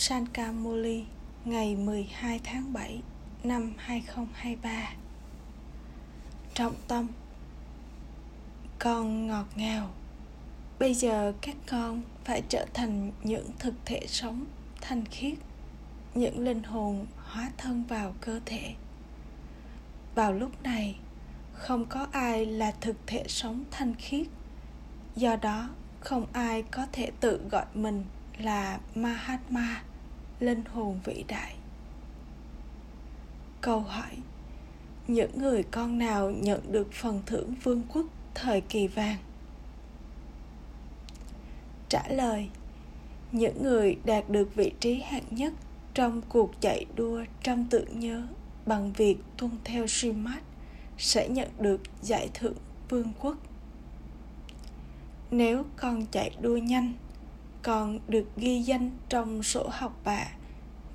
Sankamuli 0.00 1.04
ngày 1.44 1.76
12 1.76 2.40
tháng 2.44 2.72
7 2.72 3.02
năm 3.44 3.72
2023 3.76 4.92
Trọng 6.54 6.74
tâm 6.88 7.06
Con 8.78 9.26
ngọt 9.26 9.46
ngào. 9.56 9.90
Bây 10.78 10.94
giờ 10.94 11.32
các 11.40 11.56
con 11.70 12.02
phải 12.24 12.42
trở 12.48 12.66
thành 12.74 13.12
những 13.22 13.50
thực 13.58 13.74
thể 13.84 14.00
sống 14.06 14.44
thanh 14.80 15.04
khiết 15.04 15.34
Những 16.14 16.44
linh 16.44 16.62
hồn 16.62 17.06
hóa 17.16 17.50
thân 17.56 17.84
vào 17.84 18.14
cơ 18.20 18.40
thể. 18.46 18.74
Vào 20.14 20.32
lúc 20.32 20.62
này 20.62 20.98
không 21.52 21.86
có 21.86 22.06
ai 22.12 22.46
là 22.46 22.72
thực 22.80 22.96
thể 23.06 23.24
sống 23.28 23.64
thanh 23.70 23.94
khiết. 23.94 24.26
Do 25.16 25.36
đó 25.36 25.68
không 26.00 26.26
ai 26.32 26.62
có 26.62 26.86
thể 26.92 27.10
tự 27.20 27.40
gọi 27.50 27.66
mình 27.74 28.04
là 28.38 28.78
Mahatma, 28.94 29.82
linh 30.40 30.64
hồn 30.72 31.00
vĩ 31.04 31.24
đại. 31.28 31.54
Câu 33.60 33.80
hỏi, 33.80 34.16
Những 35.08 35.38
người 35.38 35.62
con 35.62 35.98
nào 35.98 36.30
nhận 36.30 36.72
được 36.72 36.92
phần 36.92 37.20
thưởng 37.26 37.54
vương 37.62 37.82
quốc 37.92 38.06
thời 38.34 38.60
kỳ 38.60 38.86
vàng? 38.86 39.18
Trả 41.88 42.08
lời, 42.08 42.48
Những 43.32 43.62
người 43.62 43.96
đạt 44.04 44.30
được 44.30 44.54
vị 44.54 44.72
trí 44.80 45.00
hạng 45.00 45.24
nhất 45.30 45.52
trong 45.94 46.22
cuộc 46.28 46.60
chạy 46.60 46.86
đua 46.96 47.24
trong 47.42 47.66
tưởng 47.70 48.00
nhớ 48.00 48.26
bằng 48.66 48.92
việc 48.92 49.16
tuân 49.36 49.50
theo 49.64 49.86
Srimad 49.86 50.38
sẽ 50.98 51.28
nhận 51.28 51.48
được 51.58 51.80
giải 52.02 52.30
thưởng 52.34 52.56
vương 52.88 53.12
quốc. 53.20 53.36
Nếu 55.30 55.64
con 55.76 56.06
chạy 56.06 56.30
đua 56.40 56.56
nhanh 56.56 56.92
còn 57.62 57.98
được 58.08 58.26
ghi 58.36 58.62
danh 58.62 58.90
trong 59.08 59.42
sổ 59.42 59.68
học 59.72 60.00
bạ 60.04 60.26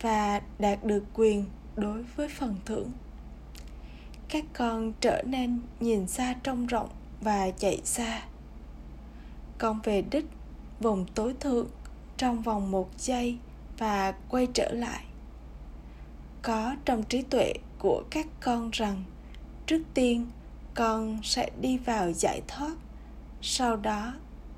và 0.01 0.41
đạt 0.59 0.83
được 0.83 1.03
quyền 1.13 1.45
đối 1.75 2.03
với 2.03 2.29
phần 2.29 2.55
thưởng. 2.65 2.91
Các 4.29 4.45
con 4.53 4.93
trở 5.01 5.21
nên 5.25 5.61
nhìn 5.79 6.07
xa 6.07 6.35
trông 6.43 6.67
rộng 6.67 6.89
và 7.21 7.49
chạy 7.49 7.81
xa. 7.83 8.21
Con 9.57 9.79
về 9.83 10.01
đích 10.01 10.25
vùng 10.79 11.05
tối 11.15 11.35
thượng 11.39 11.67
trong 12.17 12.41
vòng 12.41 12.71
một 12.71 12.89
giây 12.97 13.37
và 13.77 14.11
quay 14.29 14.47
trở 14.53 14.71
lại. 14.71 15.05
Có 16.41 16.75
trong 16.85 17.03
trí 17.03 17.21
tuệ 17.21 17.53
của 17.79 18.03
các 18.09 18.27
con 18.41 18.69
rằng, 18.71 19.03
trước 19.65 19.81
tiên 19.93 20.25
con 20.73 21.19
sẽ 21.23 21.49
đi 21.61 21.77
vào 21.77 22.11
giải 22.13 22.41
thoát, 22.47 22.73
sau 23.41 23.75
đó 23.75 24.13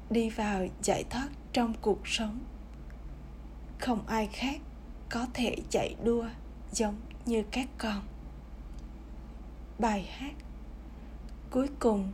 đi 0.09 0.30
vào 0.30 0.68
giải 0.84 1.03
thoát 1.09 1.28
trong 1.58 1.73
cuộc 1.81 2.08
sống. 2.08 2.39
Không 3.80 4.08
ai 4.08 4.27
khác 4.27 4.61
có 5.09 5.27
thể 5.33 5.55
chạy 5.69 5.95
đua 6.03 6.25
giống 6.72 6.95
như 7.25 7.44
các 7.52 7.67
con. 7.77 8.02
Bài 9.80 10.09
hát 10.11 10.33
cuối 11.52 11.67
cùng, 11.80 12.11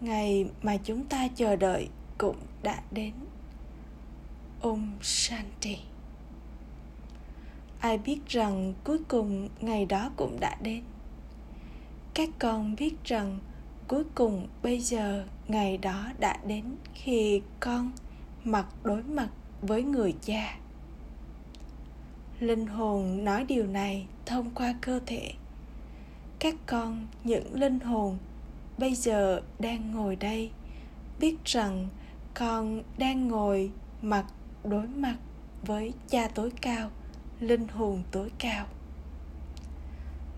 ngày 0.00 0.46
mà 0.62 0.76
chúng 0.76 1.04
ta 1.04 1.28
chờ 1.28 1.56
đợi 1.56 1.88
cũng 2.18 2.36
đã 2.62 2.82
đến. 2.90 3.12
Om 4.60 4.92
shanti. 5.02 5.78
Ai 7.80 7.98
biết 7.98 8.18
rằng 8.28 8.74
cuối 8.84 8.98
cùng 9.08 9.48
ngày 9.60 9.86
đó 9.86 10.10
cũng 10.16 10.40
đã 10.40 10.56
đến. 10.62 10.82
Các 12.14 12.28
con 12.38 12.76
biết 12.78 13.04
rằng 13.04 13.38
cuối 13.88 14.04
cùng 14.14 14.48
bây 14.62 14.80
giờ 14.80 15.26
ngày 15.48 15.78
đó 15.78 16.12
đã 16.18 16.38
đến 16.46 16.64
khi 16.94 17.42
con 17.60 17.92
mặt 18.44 18.66
đối 18.82 19.02
mặt 19.02 19.28
với 19.62 19.82
người 19.82 20.14
cha. 20.22 20.56
Linh 22.40 22.66
hồn 22.66 23.24
nói 23.24 23.44
điều 23.44 23.66
này 23.66 24.06
thông 24.26 24.50
qua 24.54 24.74
cơ 24.80 25.00
thể. 25.06 25.32
Các 26.38 26.54
con, 26.66 27.06
những 27.24 27.54
linh 27.54 27.80
hồn, 27.80 28.18
bây 28.78 28.94
giờ 28.94 29.42
đang 29.58 29.90
ngồi 29.90 30.16
đây, 30.16 30.50
biết 31.20 31.44
rằng 31.44 31.88
con 32.34 32.82
đang 32.98 33.28
ngồi 33.28 33.70
mặt 34.02 34.24
đối 34.64 34.86
mặt 34.86 35.16
với 35.62 35.92
cha 36.08 36.28
tối 36.28 36.50
cao, 36.60 36.90
linh 37.40 37.68
hồn 37.68 38.02
tối 38.10 38.30
cao. 38.38 38.66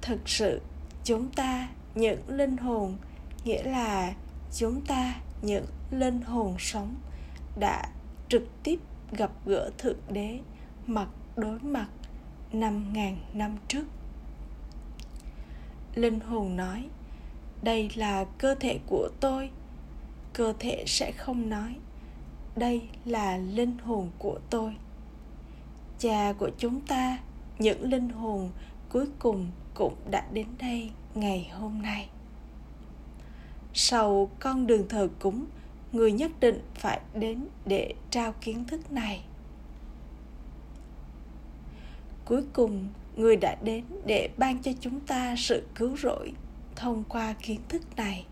Thực 0.02 0.28
sự, 0.28 0.60
chúng 1.04 1.30
ta 1.30 1.68
những 1.94 2.28
linh 2.28 2.56
hồn, 2.56 2.96
nghĩa 3.44 3.62
là 3.62 4.14
chúng 4.52 4.80
ta 4.80 5.14
những 5.42 5.66
linh 5.90 6.20
hồn 6.20 6.54
sống 6.58 6.94
đã 7.58 7.88
trực 8.28 8.62
tiếp 8.62 8.80
gặp 9.12 9.30
gỡ 9.46 9.70
Thượng 9.78 9.98
Đế 10.08 10.38
mặt 10.86 11.08
đối 11.36 11.58
mặt 11.58 11.88
năm 12.52 12.92
ngàn 12.92 13.16
năm 13.32 13.56
trước. 13.68 13.84
Linh 15.94 16.20
hồn 16.20 16.56
nói, 16.56 16.88
đây 17.62 17.90
là 17.94 18.24
cơ 18.24 18.54
thể 18.54 18.78
của 18.86 19.08
tôi. 19.20 19.50
Cơ 20.32 20.52
thể 20.58 20.84
sẽ 20.86 21.12
không 21.12 21.48
nói, 21.48 21.76
đây 22.56 22.88
là 23.04 23.36
linh 23.36 23.78
hồn 23.78 24.10
của 24.18 24.38
tôi. 24.50 24.76
Cha 25.98 26.32
của 26.38 26.50
chúng 26.58 26.80
ta, 26.80 27.18
những 27.58 27.82
linh 27.82 28.08
hồn 28.08 28.50
cuối 28.88 29.06
cùng 29.18 29.50
cũng 29.74 29.94
đã 30.10 30.26
đến 30.32 30.46
đây 30.58 30.90
ngày 31.14 31.50
hôm 31.52 31.82
nay. 31.82 32.08
Sau 33.74 34.30
con 34.40 34.66
đường 34.66 34.88
thờ 34.88 35.08
cúng 35.18 35.46
người 35.92 36.12
nhất 36.12 36.30
định 36.40 36.60
phải 36.74 37.00
đến 37.14 37.46
để 37.66 37.94
trao 38.10 38.34
kiến 38.40 38.64
thức 38.64 38.92
này. 38.92 39.24
Cuối 42.24 42.42
cùng, 42.52 42.88
người 43.16 43.36
đã 43.36 43.56
đến 43.62 43.84
để 44.06 44.28
ban 44.36 44.62
cho 44.62 44.72
chúng 44.80 45.00
ta 45.00 45.34
sự 45.38 45.62
cứu 45.74 45.96
rỗi 45.96 46.32
thông 46.76 47.04
qua 47.08 47.34
kiến 47.42 47.60
thức 47.68 47.82
này. 47.96 48.26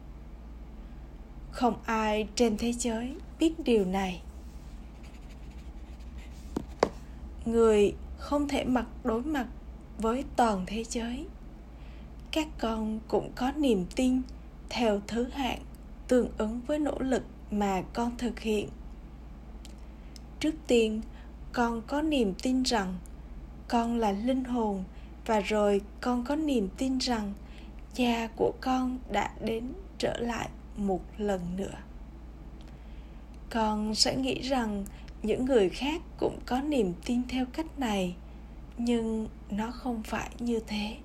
Không 1.51 1.75
ai 1.87 2.29
trên 2.35 2.57
thế 2.57 2.73
giới 2.73 3.15
biết 3.39 3.53
điều 3.65 3.85
này. 3.85 4.23
Người 7.45 7.95
không 8.19 8.49
thể 8.49 8.65
mặt 8.65 8.87
đối 9.05 9.23
mặt 9.23 9.47
với 9.99 10.25
toàn 10.37 10.65
thế 10.67 10.85
giới. 10.85 11.27
Các 12.31 12.49
con 12.59 13.01
cũng 13.09 13.33
có 13.35 13.53
niềm 13.53 13.87
tin 13.97 14.23
theo 14.69 15.01
thứ 15.07 15.25
hạng 15.25 15.61
tương 16.09 16.29
ứng 16.39 16.61
với 16.67 16.79
nỗ 16.79 16.99
lực 16.99 17.23
mà 17.59 17.83
con 17.93 18.17
thực 18.19 18.41
hiện. 18.41 18.69
Trước 20.41 20.55
tiên, 20.67 21.01
con 21.53 21.83
có 21.87 22.03
niềm 22.03 22.35
tin 22.43 22.63
rằng 22.63 22.95
con 23.69 23.99
là 23.99 24.13
linh 24.13 24.45
hồn 24.45 24.85
và 25.27 25.41
rồi 25.41 25.81
con 26.01 26.25
có 26.25 26.37
niềm 26.37 26.69
tin 26.79 26.99
rằng 26.99 27.33
cha 27.95 28.29
của 28.37 28.53
con 28.61 28.99
đã 29.13 29.31
đến 29.41 29.73
trở 29.99 30.17
lại 30.19 30.49
một 30.77 31.01
lần 31.19 31.41
nữa. 31.57 31.75
Con 33.51 33.95
sẽ 33.95 34.17
nghĩ 34.17 34.41
rằng 34.41 34.85
những 35.23 35.45
người 35.45 35.69
khác 35.69 36.03
cũng 36.19 36.39
có 36.47 36.61
niềm 36.61 36.93
tin 37.05 37.23
theo 37.29 37.47
cách 37.53 37.79
này, 37.79 38.15
nhưng 38.79 39.29
nó 39.51 39.71
không 39.71 40.03
phải 40.03 40.31
như 40.39 40.61
thế. 40.67 40.97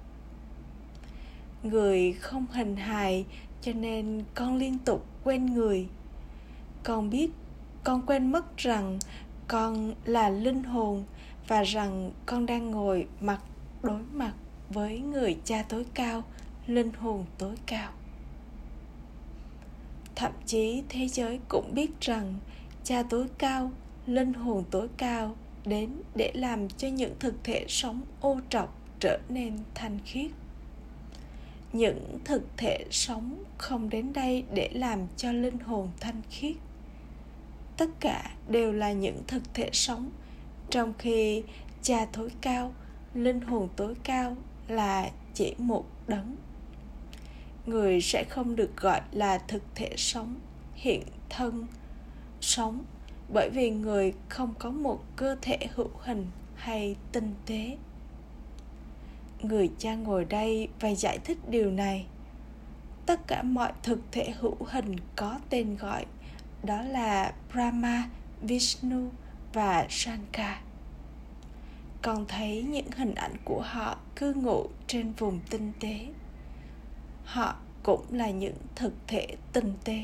Người 1.64 2.14
không 2.14 2.46
hình 2.52 2.76
hài 2.76 3.26
cho 3.62 3.74
nên 3.74 4.24
con 4.36 4.58
liên 4.58 4.78
tục 4.78 5.06
quên 5.24 5.46
người 5.46 5.88
con 6.84 7.10
biết, 7.10 7.30
con 7.84 8.06
quên 8.06 8.32
mất 8.32 8.58
rằng 8.58 9.00
con 9.48 9.94
là 10.06 10.30
linh 10.30 10.64
hồn 10.64 11.04
và 11.48 11.64
rằng 11.64 12.12
con 12.26 12.46
đang 12.46 12.72
ngồi 12.72 13.08
mặt 13.22 13.40
đối 13.82 14.02
mặt 14.14 14.34
với 14.70 15.00
người 15.00 15.38
cha 15.44 15.64
tối 15.70 15.86
cao, 15.94 16.24
linh 16.68 16.92
hồn 16.94 17.26
tối 17.38 17.56
cao. 17.66 17.92
Thậm 20.16 20.32
chí 20.46 20.84
thế 20.90 21.08
giới 21.08 21.40
cũng 21.48 21.74
biết 21.74 22.02
rằng 22.02 22.34
cha 22.84 23.04
tối 23.04 23.28
cao, 23.38 23.72
linh 24.06 24.34
hồn 24.34 24.64
tối 24.72 24.88
cao 24.98 25.36
đến 25.66 25.90
để 26.16 26.32
làm 26.36 26.70
cho 26.70 26.88
những 26.88 27.14
thực 27.20 27.44
thể 27.44 27.66
sống 27.68 28.02
ô 28.22 28.40
trọc 28.50 28.80
trở 29.00 29.20
nên 29.30 29.58
thanh 29.76 30.00
khiết. 30.06 30.32
Những 31.74 32.20
thực 32.26 32.44
thể 32.58 32.86
sống 32.92 33.44
không 33.58 33.90
đến 33.90 34.14
đây 34.14 34.44
để 34.54 34.70
làm 34.74 35.00
cho 35.18 35.32
linh 35.32 35.60
hồn 35.60 35.90
thanh 36.00 36.22
khiết 36.30 36.56
tất 37.80 37.90
cả 38.00 38.32
đều 38.50 38.72
là 38.72 38.92
những 38.92 39.24
thực 39.28 39.54
thể 39.54 39.70
sống, 39.74 40.10
trong 40.70 40.94
khi 40.98 41.44
cha 41.82 42.06
tối 42.06 42.32
cao, 42.42 42.74
linh 43.14 43.42
hồn 43.42 43.70
tối 43.76 43.96
cao 44.04 44.36
là 44.68 45.10
chỉ 45.34 45.56
một 45.58 45.86
đấng. 46.08 46.36
Người 47.66 48.02
sẽ 48.02 48.24
không 48.30 48.56
được 48.56 48.78
gọi 48.78 49.02
là 49.12 49.38
thực 49.38 49.64
thể 49.76 49.94
sống, 49.98 50.36
hiện 50.74 51.04
thân, 51.30 51.68
sống, 52.42 52.84
bởi 53.34 53.50
vì 53.50 53.70
người 53.70 54.14
không 54.30 54.54
có 54.60 54.70
một 54.70 55.04
cơ 55.16 55.36
thể 55.42 55.58
hữu 55.76 55.90
hình 56.00 56.28
hay 56.56 56.96
tinh 57.12 57.34
tế. 57.46 57.78
Người 59.42 59.70
cha 59.78 59.96
ngồi 59.96 60.26
đây 60.26 60.68
và 60.80 60.90
giải 60.90 61.20
thích 61.24 61.38
điều 61.50 61.72
này. 61.72 62.06
Tất 63.06 63.28
cả 63.28 63.44
mọi 63.44 63.72
thực 63.84 64.00
thể 64.12 64.34
hữu 64.40 64.58
hình 64.70 64.96
có 65.16 65.40
tên 65.50 65.76
gọi 65.76 66.06
đó 66.64 66.82
là 66.82 67.34
Brahma, 67.54 68.10
Vishnu 68.42 69.10
và 69.54 69.86
Shankar. 69.90 70.58
Còn 72.02 72.26
thấy 72.28 72.64
những 72.64 72.92
hình 72.92 73.16
ảnh 73.16 73.36
của 73.46 73.62
họ 73.62 73.98
cư 74.16 74.34
ngụ 74.34 74.68
trên 74.88 75.14
vùng 75.14 75.40
tinh 75.50 75.72
tế. 75.80 76.08
Họ 77.24 77.56
cũng 77.84 78.06
là 78.12 78.30
những 78.30 78.56
thực 78.76 78.94
thể 79.08 79.28
tinh 79.54 79.74
tế. 79.84 80.04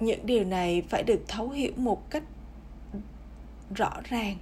Những 0.00 0.26
điều 0.26 0.44
này 0.44 0.82
phải 0.88 1.02
được 1.02 1.24
thấu 1.28 1.50
hiểu 1.50 1.72
một 1.76 2.10
cách 2.10 2.22
rõ 3.74 3.90
ràng. 4.04 4.36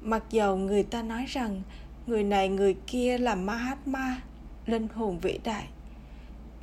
Mặc 0.00 0.22
dầu 0.30 0.56
người 0.56 0.82
ta 0.82 1.02
nói 1.02 1.24
rằng 1.28 1.62
người 2.06 2.22
này 2.22 2.48
người 2.48 2.76
kia 2.86 3.18
là 3.18 3.34
mahatma 3.34 4.20
linh 4.66 4.88
hồn 4.88 5.18
vĩ 5.18 5.38
đại 5.44 5.68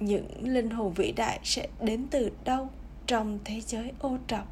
những 0.05 0.27
linh 0.53 0.69
hồn 0.69 0.93
vĩ 0.93 1.11
đại 1.11 1.39
sẽ 1.43 1.67
đến 1.81 2.07
từ 2.11 2.31
đâu 2.43 2.69
trong 3.07 3.39
thế 3.43 3.61
giới 3.61 3.91
ô 3.99 4.17
trọc? 4.27 4.47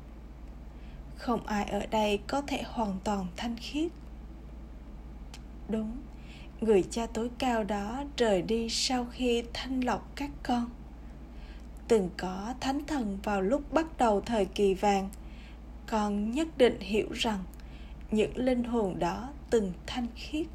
Không 1.15 1.45
ai 1.45 1.65
ở 1.65 1.85
đây 1.91 2.19
có 2.27 2.41
thể 2.41 2.63
hoàn 2.65 2.97
toàn 3.03 3.27
thanh 3.37 3.55
khiết. 3.57 3.91
Đúng, 5.69 5.97
người 6.61 6.83
cha 6.91 7.05
tối 7.05 7.29
cao 7.37 7.63
đó 7.63 8.03
rời 8.17 8.41
đi 8.41 8.69
sau 8.69 9.05
khi 9.11 9.43
thanh 9.53 9.81
lọc 9.81 10.11
các 10.15 10.29
con. 10.43 10.69
Từng 11.87 12.09
có 12.17 12.53
thánh 12.59 12.85
thần 12.85 13.17
vào 13.23 13.41
lúc 13.41 13.73
bắt 13.73 13.97
đầu 13.97 14.21
thời 14.21 14.45
kỳ 14.45 14.73
vàng, 14.73 15.09
con 15.87 16.31
nhất 16.31 16.47
định 16.57 16.79
hiểu 16.79 17.07
rằng 17.11 17.43
những 18.11 18.37
linh 18.37 18.63
hồn 18.63 18.99
đó 18.99 19.29
từng 19.49 19.73
thanh 19.85 20.07
khiết 20.15 20.45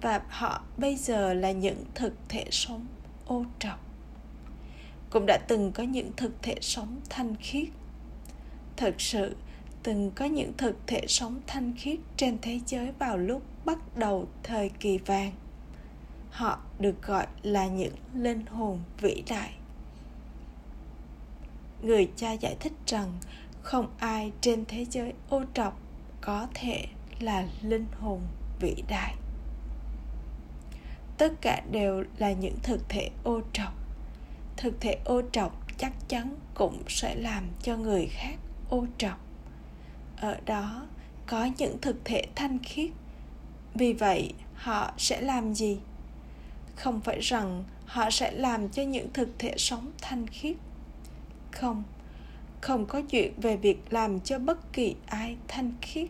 và 0.00 0.22
họ 0.28 0.62
bây 0.76 0.96
giờ 0.96 1.34
là 1.34 1.52
những 1.52 1.84
thực 1.94 2.14
thể 2.28 2.44
sống 2.50 2.86
ô 3.26 3.44
trọc 3.58 3.93
cũng 5.14 5.26
đã 5.26 5.38
từng 5.48 5.72
có 5.72 5.82
những 5.82 6.10
thực 6.16 6.42
thể 6.42 6.54
sống 6.60 7.00
thanh 7.10 7.34
khiết. 7.36 7.68
Thực 8.76 9.00
sự, 9.00 9.36
từng 9.82 10.10
có 10.10 10.24
những 10.24 10.52
thực 10.56 10.76
thể 10.86 11.00
sống 11.08 11.40
thanh 11.46 11.72
khiết 11.76 11.98
trên 12.16 12.38
thế 12.42 12.60
giới 12.66 12.92
vào 12.98 13.18
lúc 13.18 13.42
bắt 13.64 13.96
đầu 13.96 14.28
thời 14.42 14.68
kỳ 14.68 14.98
vàng. 14.98 15.32
Họ 16.30 16.58
được 16.78 17.02
gọi 17.02 17.26
là 17.42 17.66
những 17.66 17.94
linh 18.14 18.46
hồn 18.46 18.80
vĩ 19.00 19.22
đại. 19.28 19.50
Người 21.82 22.10
cha 22.16 22.32
giải 22.32 22.56
thích 22.60 22.72
rằng 22.86 23.12
không 23.62 23.86
ai 23.98 24.32
trên 24.40 24.64
thế 24.68 24.86
giới 24.90 25.12
ô 25.28 25.42
trọc 25.54 25.80
có 26.20 26.48
thể 26.54 26.86
là 27.20 27.48
linh 27.62 27.86
hồn 28.00 28.20
vĩ 28.60 28.74
đại. 28.88 29.14
Tất 31.18 31.32
cả 31.40 31.62
đều 31.70 32.04
là 32.18 32.32
những 32.32 32.56
thực 32.62 32.88
thể 32.88 33.10
ô 33.24 33.40
trọc 33.52 33.83
thực 34.56 34.80
thể 34.80 34.98
ô 35.04 35.22
trọc 35.32 35.78
chắc 35.78 35.92
chắn 36.08 36.34
cũng 36.54 36.82
sẽ 36.88 37.14
làm 37.14 37.44
cho 37.62 37.76
người 37.76 38.08
khác 38.10 38.36
ô 38.68 38.86
trọc. 38.98 39.20
Ở 40.16 40.36
đó 40.46 40.86
có 41.26 41.48
những 41.58 41.80
thực 41.80 42.04
thể 42.04 42.22
thanh 42.34 42.58
khiết. 42.62 42.90
Vì 43.74 43.92
vậy, 43.92 44.34
họ 44.54 44.92
sẽ 44.98 45.20
làm 45.20 45.54
gì? 45.54 45.78
Không 46.76 47.00
phải 47.00 47.20
rằng 47.20 47.64
họ 47.86 48.10
sẽ 48.10 48.32
làm 48.32 48.68
cho 48.68 48.82
những 48.82 49.12
thực 49.12 49.38
thể 49.38 49.54
sống 49.56 49.92
thanh 50.00 50.26
khiết. 50.26 50.56
Không 51.52 51.82
không 52.64 52.86
có 52.86 53.02
chuyện 53.10 53.32
về 53.36 53.56
việc 53.56 53.78
làm 53.90 54.20
cho 54.20 54.38
bất 54.38 54.72
kỳ 54.72 54.96
ai 55.06 55.36
thanh 55.48 55.72
khiết. 55.82 56.08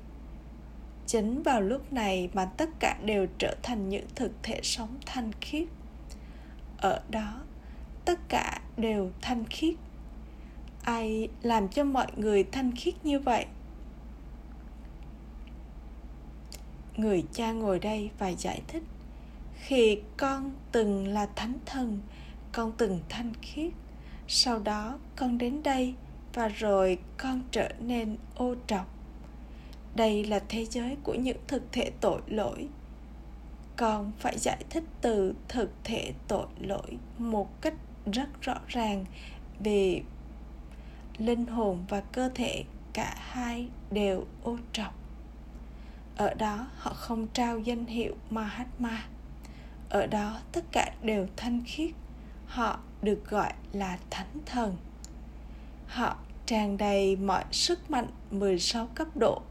Chính 1.06 1.43
vào 1.43 1.61
lúc 1.61 1.93
này 1.93 2.29
mà 2.35 2.44
tất 2.44 2.70
cả 2.81 2.99
đều 3.05 3.26
trở 3.38 3.56
thành 3.62 3.88
những 3.88 4.06
thực 4.14 4.32
thể 4.43 4.61
sống 4.62 4.96
thanh 5.06 5.31
khiết. 5.41 5.69
Ở 6.79 7.00
đó 7.08 7.41
tất 8.05 8.29
cả 8.29 8.61
đều 8.77 9.11
thanh 9.21 9.45
khiết. 9.45 9.75
Ai 10.83 11.29
làm 11.43 11.69
cho 11.69 11.85
mọi 11.85 12.06
người 12.17 12.45
thanh 12.45 12.73
khiết 12.77 13.05
như 13.05 13.19
vậy? 13.19 13.47
Người 16.97 17.25
cha 17.33 17.53
ngồi 17.53 17.79
đây 17.79 18.11
và 18.19 18.29
giải 18.29 18.62
thích, 18.69 18.83
khi 19.55 19.99
con 20.17 20.53
từng 20.73 21.09
là 21.09 21.27
thánh 21.37 21.55
thần, 21.67 22.01
con 22.53 22.73
từng 22.79 23.01
thanh 23.09 23.33
khiết, 23.43 23.73
sau 24.29 24.59
đó 24.59 24.99
con 25.17 25.39
đến 25.39 25.62
đây 25.62 25.95
và 26.35 26.49
rồi 26.49 26.99
con 27.17 27.43
trở 27.51 27.69
nên 27.81 28.17
ô 28.35 28.55
trọc. 28.67 28.87
Đây 29.95 30.25
là 30.25 30.39
thế 30.49 30.65
giới 30.65 30.97
của 31.03 31.15
những 31.15 31.39
thực 31.47 31.62
thể 31.73 31.91
tội 32.01 32.21
lỗi. 32.27 32.69
Con 33.77 34.12
phải 34.19 34.39
giải 34.39 34.65
thích 34.71 34.85
từ 35.01 35.35
thực 35.49 35.71
thể 35.85 36.12
tội 36.29 36.47
lỗi 36.61 36.99
một 37.19 37.61
cách 37.61 37.75
rất 38.12 38.43
rõ 38.43 38.55
ràng 38.69 39.05
vì 39.61 40.03
linh 41.19 41.47
hồn 41.47 41.85
và 41.89 42.01
cơ 42.01 42.31
thể 42.35 42.65
cả 42.93 43.15
hai 43.19 43.69
đều 43.91 44.27
ô 44.43 44.59
trọc. 44.73 44.95
Ở 46.17 46.35
đó, 46.35 46.67
họ 46.77 46.93
không 46.95 47.27
trao 47.27 47.59
danh 47.59 47.87
hiệu 47.87 48.15
mahatma. 48.31 49.05
Ở 49.89 50.06
đó, 50.06 50.41
tất 50.53 50.65
cả 50.73 50.93
đều 51.03 51.27
thanh 51.37 51.62
khiết. 51.67 51.91
Họ 52.47 52.79
được 53.03 53.31
gọi 53.31 53.53
là 53.73 53.99
thánh 54.11 54.39
thần. 54.47 54.77
Họ 55.87 56.17
tràn 56.47 56.77
đầy 56.77 57.17
mọi 57.17 57.45
sức 57.51 57.91
mạnh 57.91 58.06
16 58.31 58.87
cấp 58.87 59.17
độ, 59.17 59.43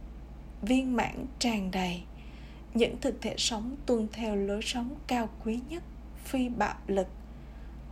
viên 0.62 0.96
mãn 0.96 1.26
tràn 1.40 1.72
đầy. 1.72 2.04
Những 2.74 2.98
thực 3.02 3.22
thể 3.22 3.36
sống 3.38 3.76
tuân 3.86 4.08
theo 4.14 4.36
lối 4.36 4.62
sống 4.62 4.96
cao 5.08 5.30
quý 5.44 5.60
nhất, 5.70 5.84
phi 6.24 6.50
bạo 6.50 6.76
lực 6.88 7.08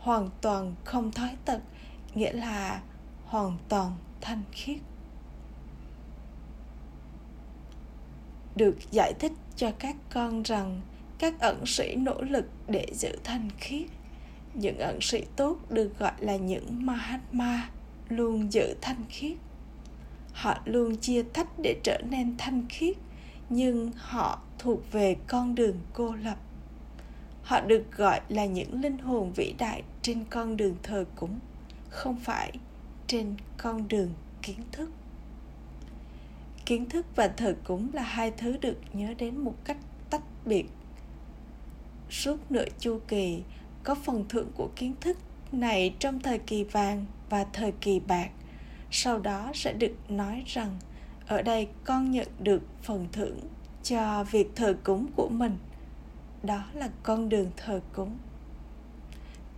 hoàn 0.01 0.29
toàn 0.41 0.75
không 0.83 1.11
thói 1.11 1.35
tật, 1.45 1.59
nghĩa 2.15 2.33
là 2.33 2.81
hoàn 3.25 3.57
toàn 3.69 3.91
thanh 4.21 4.43
khiết. 4.51 4.77
Được 8.55 8.75
giải 8.91 9.13
thích 9.19 9.31
cho 9.55 9.71
các 9.79 9.95
con 10.13 10.43
rằng 10.43 10.81
các 11.19 11.39
ẩn 11.39 11.65
sĩ 11.65 11.95
nỗ 11.95 12.21
lực 12.21 12.45
để 12.67 12.85
giữ 12.93 13.17
thanh 13.23 13.49
khiết. 13.59 13.87
Những 14.53 14.77
ẩn 14.77 15.01
sĩ 15.01 15.23
tốt 15.35 15.57
được 15.69 15.99
gọi 15.99 16.13
là 16.19 16.35
những 16.35 16.85
mahatma 16.85 17.69
luôn 18.09 18.53
giữ 18.53 18.75
thanh 18.81 19.03
khiết. 19.09 19.37
Họ 20.33 20.57
luôn 20.65 20.97
chia 20.97 21.23
tách 21.23 21.47
để 21.63 21.79
trở 21.83 22.01
nên 22.09 22.35
thanh 22.37 22.65
khiết, 22.69 22.97
nhưng 23.49 23.91
họ 23.95 24.41
thuộc 24.59 24.91
về 24.91 25.15
con 25.27 25.55
đường 25.55 25.75
cô 25.93 26.15
lập 26.15 26.37
họ 27.43 27.61
được 27.61 27.83
gọi 27.97 28.21
là 28.29 28.45
những 28.45 28.81
linh 28.81 28.97
hồn 28.97 29.33
vĩ 29.35 29.53
đại 29.57 29.83
trên 30.01 30.25
con 30.29 30.57
đường 30.57 30.75
thờ 30.83 31.05
cúng, 31.15 31.39
không 31.89 32.15
phải 32.15 32.51
trên 33.07 33.35
con 33.57 33.87
đường 33.87 34.13
kiến 34.41 34.59
thức. 34.71 34.89
Kiến 36.65 36.89
thức 36.89 37.05
và 37.15 37.27
thờ 37.27 37.55
cúng 37.63 37.89
là 37.93 38.03
hai 38.03 38.31
thứ 38.31 38.57
được 38.57 38.77
nhớ 38.93 39.13
đến 39.17 39.37
một 39.37 39.55
cách 39.63 39.77
tách 40.09 40.21
biệt. 40.45 40.65
Suốt 42.09 42.51
nửa 42.51 42.65
chu 42.79 42.99
kỳ, 43.07 43.43
có 43.83 43.95
phần 43.95 44.25
thưởng 44.29 44.51
của 44.55 44.69
kiến 44.75 44.93
thức 45.01 45.17
này 45.51 45.95
trong 45.99 46.19
thời 46.19 46.39
kỳ 46.39 46.63
vàng 46.63 47.05
và 47.29 47.45
thời 47.53 47.71
kỳ 47.71 47.99
bạc. 47.99 48.29
Sau 48.91 49.19
đó 49.19 49.51
sẽ 49.53 49.73
được 49.73 49.95
nói 50.09 50.43
rằng, 50.47 50.79
ở 51.27 51.41
đây 51.41 51.67
con 51.83 52.11
nhận 52.11 52.27
được 52.39 52.61
phần 52.81 53.07
thưởng 53.11 53.39
cho 53.83 54.23
việc 54.23 54.55
thờ 54.55 54.75
cúng 54.83 55.07
của 55.15 55.29
mình 55.29 55.57
đó 56.43 56.63
là 56.73 56.89
con 57.03 57.29
đường 57.29 57.51
thờ 57.57 57.81
cúng. 57.93 58.17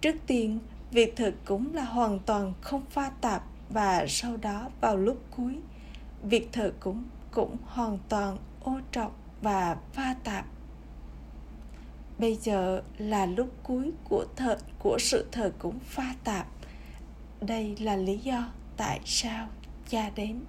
Trước 0.01 0.15
tiên, 0.27 0.59
việc 0.91 1.15
thờ 1.15 1.31
cúng 1.45 1.73
là 1.73 1.83
hoàn 1.83 2.19
toàn 2.19 2.53
không 2.61 2.85
pha 2.89 3.09
tạp 3.21 3.43
và 3.69 4.05
sau 4.07 4.37
đó 4.37 4.69
vào 4.81 4.97
lúc 4.97 5.23
cuối, 5.37 5.57
việc 6.23 6.49
thờ 6.51 6.73
cúng 6.79 7.03
cũng 7.31 7.57
hoàn 7.65 7.97
toàn 8.09 8.37
ô 8.63 8.79
trọc 8.91 9.17
và 9.41 9.77
pha 9.93 10.15
tạp. 10.23 10.45
Bây 12.17 12.35
giờ 12.35 12.81
là 12.97 13.25
lúc 13.25 13.49
cuối 13.63 13.91
của 14.03 14.25
thờ, 14.35 14.57
của 14.79 14.97
sự 14.99 15.27
thờ 15.31 15.51
cúng 15.59 15.79
pha 15.79 16.15
tạp. 16.23 16.47
Đây 17.41 17.75
là 17.79 17.95
lý 17.95 18.17
do 18.17 18.51
tại 18.77 18.99
sao 19.05 19.47
cha 19.89 20.09
đến 20.15 20.39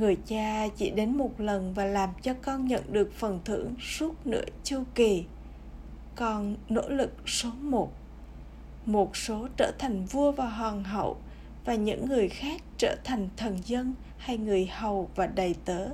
người 0.00 0.16
cha 0.26 0.68
chỉ 0.76 0.90
đến 0.90 1.16
một 1.16 1.40
lần 1.40 1.74
và 1.74 1.84
làm 1.84 2.10
cho 2.22 2.34
con 2.42 2.66
nhận 2.66 2.82
được 2.92 3.12
phần 3.14 3.40
thưởng 3.44 3.74
suốt 3.80 4.26
nửa 4.26 4.44
chu 4.64 4.82
kỳ. 4.94 5.24
Con 6.14 6.56
nỗ 6.68 6.88
lực 6.88 7.12
số 7.26 7.50
một. 7.60 7.92
Một 8.86 9.16
số 9.16 9.48
trở 9.56 9.72
thành 9.78 10.04
vua 10.04 10.32
và 10.32 10.48
hoàng 10.48 10.84
hậu 10.84 11.16
và 11.64 11.74
những 11.74 12.08
người 12.08 12.28
khác 12.28 12.62
trở 12.78 12.96
thành 13.04 13.28
thần 13.36 13.58
dân 13.64 13.94
hay 14.16 14.38
người 14.38 14.66
hầu 14.66 15.10
và 15.14 15.26
đầy 15.26 15.54
tớ 15.64 15.88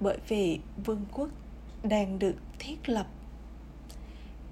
bởi 0.00 0.18
vì 0.28 0.60
vương 0.84 1.04
quốc 1.12 1.28
đang 1.82 2.18
được 2.18 2.36
thiết 2.58 2.88
lập. 2.88 3.06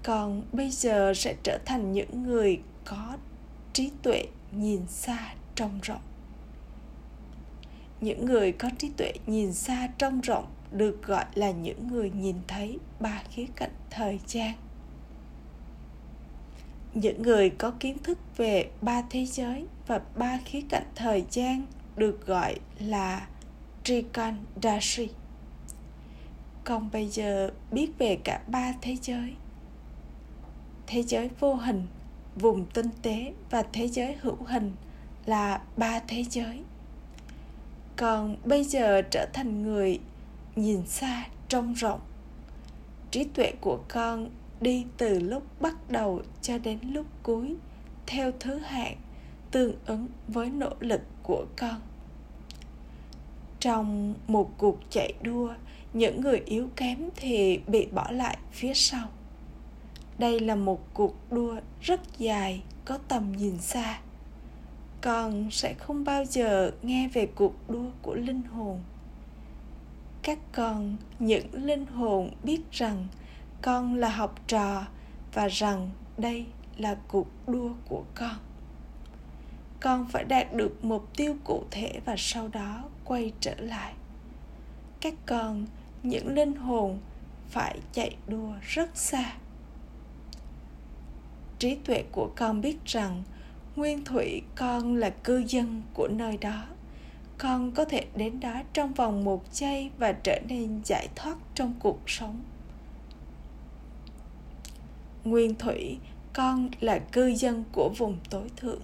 Còn 0.03 0.43
bây 0.53 0.71
giờ 0.71 1.13
sẽ 1.17 1.35
trở 1.43 1.59
thành 1.65 1.93
những 1.93 2.23
người 2.23 2.61
có 2.85 3.17
trí 3.73 3.91
tuệ 4.03 4.25
nhìn 4.53 4.87
xa 4.87 5.35
trông 5.55 5.79
rộng 5.83 6.08
những 8.01 8.25
người 8.25 8.53
có 8.53 8.71
trí 8.79 8.91
tuệ 8.97 9.13
nhìn 9.27 9.53
xa 9.53 9.89
trông 9.99 10.21
rộng 10.21 10.47
được 10.73 11.03
gọi 11.03 11.25
là 11.35 11.51
những 11.51 11.89
người 11.89 12.11
nhìn 12.11 12.37
thấy 12.49 12.79
ba 13.01 13.23
khía 13.31 13.47
cạnh 13.57 13.73
thời 13.91 14.21
gian 14.27 14.55
những 16.95 17.23
người 17.23 17.51
có 17.51 17.71
kiến 17.81 17.99
thức 17.99 18.19
về 18.37 18.71
ba 18.83 19.03
thế 19.11 19.27
giới 19.27 19.65
và 19.87 20.01
ba 20.17 20.39
khía 20.45 20.63
cạnh 20.69 20.87
thời 20.95 21.25
gian 21.31 21.67
được 21.97 22.27
gọi 22.27 22.55
là 22.79 23.29
Trikan 23.85 24.37
Dashi 24.63 25.09
bây 26.93 27.09
giờ 27.09 27.51
biết 27.73 27.91
về 27.99 28.19
cả 28.25 28.41
ba 28.47 28.75
thế 28.83 28.97
giới. 29.03 29.35
Thế 30.87 31.03
giới 31.03 31.31
vô 31.41 31.55
hình, 31.55 31.87
vùng 32.37 32.67
tinh 32.67 32.89
tế 33.03 33.33
và 33.51 33.63
thế 33.73 33.89
giới 33.89 34.17
hữu 34.21 34.37
hình 34.47 34.73
là 35.27 35.63
ba 35.77 36.01
thế 36.09 36.25
giới 36.31 36.63
còn 37.99 38.37
bây 38.45 38.65
giờ 38.65 39.03
trở 39.11 39.27
thành 39.33 39.63
người 39.63 39.99
nhìn 40.57 40.87
xa 40.87 41.27
trông 41.49 41.73
rộng. 41.73 42.01
Trí 43.11 43.25
tuệ 43.25 43.53
của 43.61 43.79
con 43.89 44.31
đi 44.61 44.87
từ 44.97 45.21
lúc 45.21 45.43
bắt 45.61 45.91
đầu 45.91 46.23
cho 46.43 46.59
đến 46.59 46.79
lúc 46.83 47.07
cuối, 47.23 47.57
theo 48.07 48.33
thứ 48.41 48.59
hạng 48.59 48.97
tương 49.51 49.75
ứng 49.87 50.07
với 50.29 50.51
nỗ 50.51 50.71
lực 50.81 51.01
của 51.23 51.47
con. 51.57 51.81
Trong 53.61 54.15
một 54.27 54.51
cuộc 54.59 54.79
chạy 54.91 55.15
đua, 55.23 55.55
những 55.93 56.21
người 56.21 56.43
yếu 56.47 56.69
kém 56.77 57.09
thì 57.17 57.61
bị 57.67 57.87
bỏ 57.87 58.11
lại 58.11 58.39
phía 58.53 58.75
sau. 58.75 59.09
Đây 60.19 60.41
là 60.41 60.55
một 60.55 60.95
cuộc 60.95 61.15
đua 61.31 61.57
rất 61.81 62.01
dài, 62.19 62.63
có 62.85 62.99
tầm 63.09 63.33
nhìn 63.33 63.59
xa 63.59 63.99
con 65.01 65.51
sẽ 65.51 65.75
không 65.75 66.05
bao 66.05 66.25
giờ 66.25 66.71
nghe 66.83 67.09
về 67.09 67.27
cuộc 67.27 67.71
đua 67.71 67.91
của 68.03 68.15
linh 68.15 68.43
hồn. 68.43 68.81
Các 70.23 70.39
con, 70.53 70.97
những 71.19 71.47
linh 71.53 71.87
hồn 71.87 72.31
biết 72.43 72.61
rằng 72.73 73.07
con 73.63 73.95
là 73.95 74.09
học 74.09 74.41
trò 74.47 74.87
và 75.35 75.49
rằng 75.49 75.91
đây 76.17 76.47
là 76.77 76.97
cuộc 77.09 77.29
đua 77.47 77.71
của 77.89 78.05
con. 78.15 78.37
Con 79.81 80.07
phải 80.09 80.25
đạt 80.25 80.55
được 80.55 80.85
mục 80.85 81.17
tiêu 81.17 81.37
cụ 81.45 81.65
thể 81.71 82.01
và 82.05 82.15
sau 82.19 82.49
đó 82.49 82.85
quay 83.05 83.33
trở 83.41 83.55
lại. 83.59 83.93
Các 85.01 85.15
con, 85.27 85.67
những 86.03 86.35
linh 86.35 86.57
hồn 86.57 86.99
phải 87.49 87.79
chạy 87.93 88.17
đua 88.27 88.53
rất 88.63 88.97
xa. 88.97 89.33
Trí 91.59 91.75
tuệ 91.75 92.05
của 92.13 92.31
con 92.37 92.61
biết 92.61 92.85
rằng 92.85 93.23
nguyên 93.79 94.05
thủy, 94.05 94.43
con 94.57 94.97
là 94.97 95.11
cư 95.11 95.45
dân 95.49 95.83
của 95.95 96.09
nơi 96.09 96.37
đó. 96.37 96.65
Con 97.39 97.73
có 97.73 97.85
thể 97.85 98.07
đến 98.17 98.41
đó 98.41 98.63
trong 98.73 98.95
vòng 98.95 99.25
một 99.25 99.45
giây 99.53 99.91
và 99.99 100.13
trở 100.13 100.41
nên 100.49 100.81
giải 100.85 101.09
thoát 101.17 101.37
trong 101.55 101.75
cuộc 101.79 102.01
sống. 102.07 102.41
Nguyên 105.25 105.55
thủy, 105.55 105.99
con 106.33 106.69
là 106.81 106.99
cư 106.99 107.35
dân 107.35 107.65
của 107.73 107.91
vùng 107.99 108.17
tối 108.31 108.51
thượng. 108.57 108.81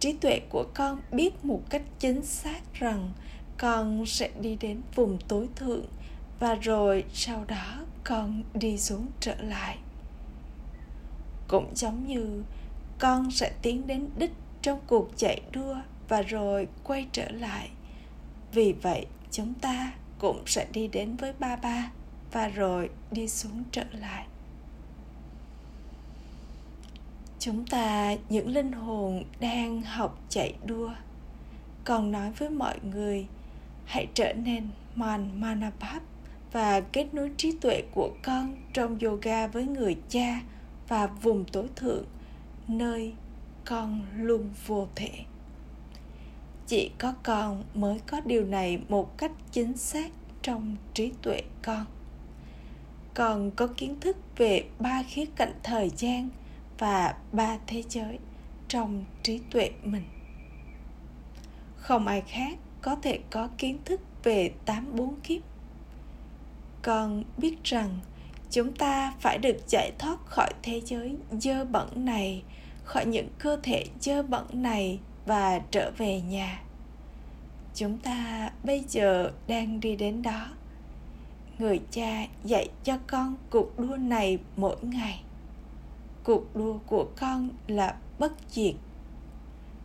Trí 0.00 0.12
tuệ 0.12 0.40
của 0.50 0.64
con 0.74 1.00
biết 1.12 1.44
một 1.44 1.60
cách 1.70 1.82
chính 1.98 2.22
xác 2.22 2.74
rằng 2.74 3.12
con 3.58 4.06
sẽ 4.06 4.30
đi 4.40 4.56
đến 4.60 4.80
vùng 4.94 5.18
tối 5.28 5.48
thượng 5.56 5.86
và 6.40 6.54
rồi 6.54 7.04
sau 7.12 7.44
đó 7.48 7.84
con 8.04 8.42
đi 8.54 8.78
xuống 8.78 9.06
trở 9.20 9.34
lại. 9.42 9.78
Cũng 11.48 11.66
giống 11.74 12.06
như 12.06 12.42
con 12.98 13.30
sẽ 13.30 13.52
tiến 13.62 13.86
đến 13.86 14.08
đích 14.18 14.32
trong 14.62 14.80
cuộc 14.86 15.10
chạy 15.16 15.40
đua 15.52 15.76
và 16.08 16.22
rồi 16.22 16.68
quay 16.84 17.06
trở 17.12 17.30
lại. 17.30 17.70
Vì 18.52 18.72
vậy, 18.72 19.06
chúng 19.30 19.54
ta 19.54 19.92
cũng 20.18 20.42
sẽ 20.46 20.66
đi 20.72 20.88
đến 20.88 21.16
với 21.16 21.32
ba 21.38 21.56
ba 21.56 21.90
và 22.32 22.48
rồi 22.48 22.90
đi 23.10 23.28
xuống 23.28 23.62
trở 23.72 23.84
lại. 23.92 24.26
Chúng 27.38 27.66
ta, 27.66 28.14
những 28.28 28.48
linh 28.48 28.72
hồn 28.72 29.24
đang 29.40 29.82
học 29.82 30.18
chạy 30.28 30.54
đua, 30.64 30.90
còn 31.84 32.12
nói 32.12 32.32
với 32.32 32.50
mọi 32.50 32.78
người, 32.82 33.26
hãy 33.84 34.06
trở 34.14 34.32
nên 34.32 34.68
man 34.94 35.40
manapap 35.40 36.02
và 36.52 36.80
kết 36.80 37.14
nối 37.14 37.30
trí 37.36 37.52
tuệ 37.60 37.82
của 37.94 38.10
con 38.22 38.56
trong 38.72 38.98
yoga 38.98 39.46
với 39.46 39.64
người 39.64 39.96
cha 40.08 40.40
và 40.88 41.06
vùng 41.06 41.44
tối 41.44 41.66
thượng 41.76 42.04
nơi 42.68 43.14
con 43.64 44.06
luôn 44.16 44.50
vô 44.66 44.88
thể. 44.94 45.10
Chỉ 46.66 46.90
có 46.98 47.14
con 47.22 47.64
mới 47.74 48.00
có 48.06 48.20
điều 48.20 48.44
này 48.44 48.78
một 48.88 49.18
cách 49.18 49.32
chính 49.50 49.76
xác 49.76 50.10
trong 50.42 50.76
trí 50.94 51.12
tuệ 51.22 51.42
con. 51.62 51.86
Con 53.14 53.50
có 53.50 53.66
kiến 53.66 54.00
thức 54.00 54.16
về 54.36 54.68
ba 54.78 55.02
khía 55.08 55.24
cạnh 55.36 55.52
thời 55.62 55.90
gian 55.96 56.28
và 56.78 57.14
ba 57.32 57.58
thế 57.66 57.82
giới 57.88 58.18
trong 58.68 59.04
trí 59.22 59.40
tuệ 59.50 59.70
mình. 59.82 60.04
Không 61.76 62.06
ai 62.06 62.20
khác 62.20 62.58
có 62.82 62.96
thể 63.02 63.20
có 63.30 63.48
kiến 63.58 63.78
thức 63.84 64.00
về 64.24 64.52
tám 64.64 64.96
bốn 64.96 65.20
kiếp. 65.20 65.42
Con 66.82 67.24
biết 67.36 67.64
rằng 67.64 67.98
chúng 68.50 68.72
ta 68.72 69.14
phải 69.20 69.38
được 69.38 69.56
giải 69.68 69.92
thoát 69.98 70.16
khỏi 70.26 70.52
thế 70.62 70.80
giới 70.84 71.16
dơ 71.32 71.64
bẩn 71.64 71.88
này, 71.94 72.42
khỏi 72.84 73.06
những 73.06 73.28
cơ 73.38 73.58
thể 73.62 73.84
dơ 74.00 74.22
bẩn 74.22 74.46
này 74.52 74.98
và 75.26 75.60
trở 75.70 75.90
về 75.98 76.20
nhà. 76.20 76.62
Chúng 77.74 77.98
ta 77.98 78.50
bây 78.64 78.84
giờ 78.88 79.32
đang 79.46 79.80
đi 79.80 79.96
đến 79.96 80.22
đó. 80.22 80.46
Người 81.58 81.80
cha 81.90 82.26
dạy 82.44 82.68
cho 82.84 82.98
con 83.06 83.36
cuộc 83.50 83.78
đua 83.78 83.96
này 83.96 84.38
mỗi 84.56 84.76
ngày. 84.82 85.22
Cuộc 86.24 86.56
đua 86.56 86.78
của 86.86 87.06
con 87.16 87.50
là 87.66 87.94
bất 88.18 88.32
diệt. 88.50 88.74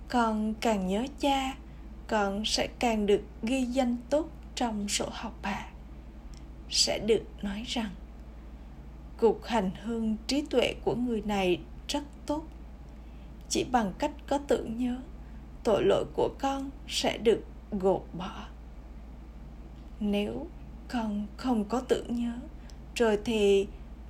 Con 0.10 0.53
càng 0.62 0.88
nhớ 0.88 1.05
cha, 1.20 1.55
con 2.08 2.46
sẽ 2.46 2.67
càng 2.79 3.05
được 3.05 3.22
ghi 3.43 3.65
danh 3.65 3.98
tốt 4.10 4.29
trong 4.55 4.89
sổ 4.89 5.05
học 5.12 5.39
bà 5.41 5.65
sẽ 6.70 7.00
được 7.00 7.24
nói 7.41 7.63
rằng 7.67 7.89
cục 9.24 9.44
hành 9.46 9.72
hương 9.84 10.18
trí 10.27 10.42
tuệ 10.42 10.75
của 10.84 10.96
người 10.96 11.22
này 11.25 11.60
rất 11.88 12.03
tốt. 12.25 12.44
Chỉ 13.50 13.65
bằng 13.72 13.94
cách 14.00 14.12
có 14.27 14.38
tưởng 14.38 14.77
nhớ, 14.77 14.98
tội 15.63 15.84
lỗi 15.84 16.06
của 16.13 16.30
con 16.39 16.70
sẽ 16.88 17.18
được 17.18 17.44
gột 17.72 18.03
bỏ. 18.13 18.48
Nếu 20.00 20.48
con 20.88 21.27
không 21.38 21.65
có 21.65 21.80
tưởng 21.80 22.15
nhớ, 22.15 22.34
rồi 22.96 23.20
thì 23.25 23.68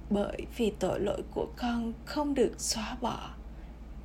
bởi 0.10 0.46
vì 0.58 0.74
tội 0.80 1.00
lỗi 1.00 1.22
của 1.32 1.48
con 1.58 1.94
không 2.06 2.34
được 2.34 2.54
xóa 2.58 2.98
bỏ, 3.02 3.30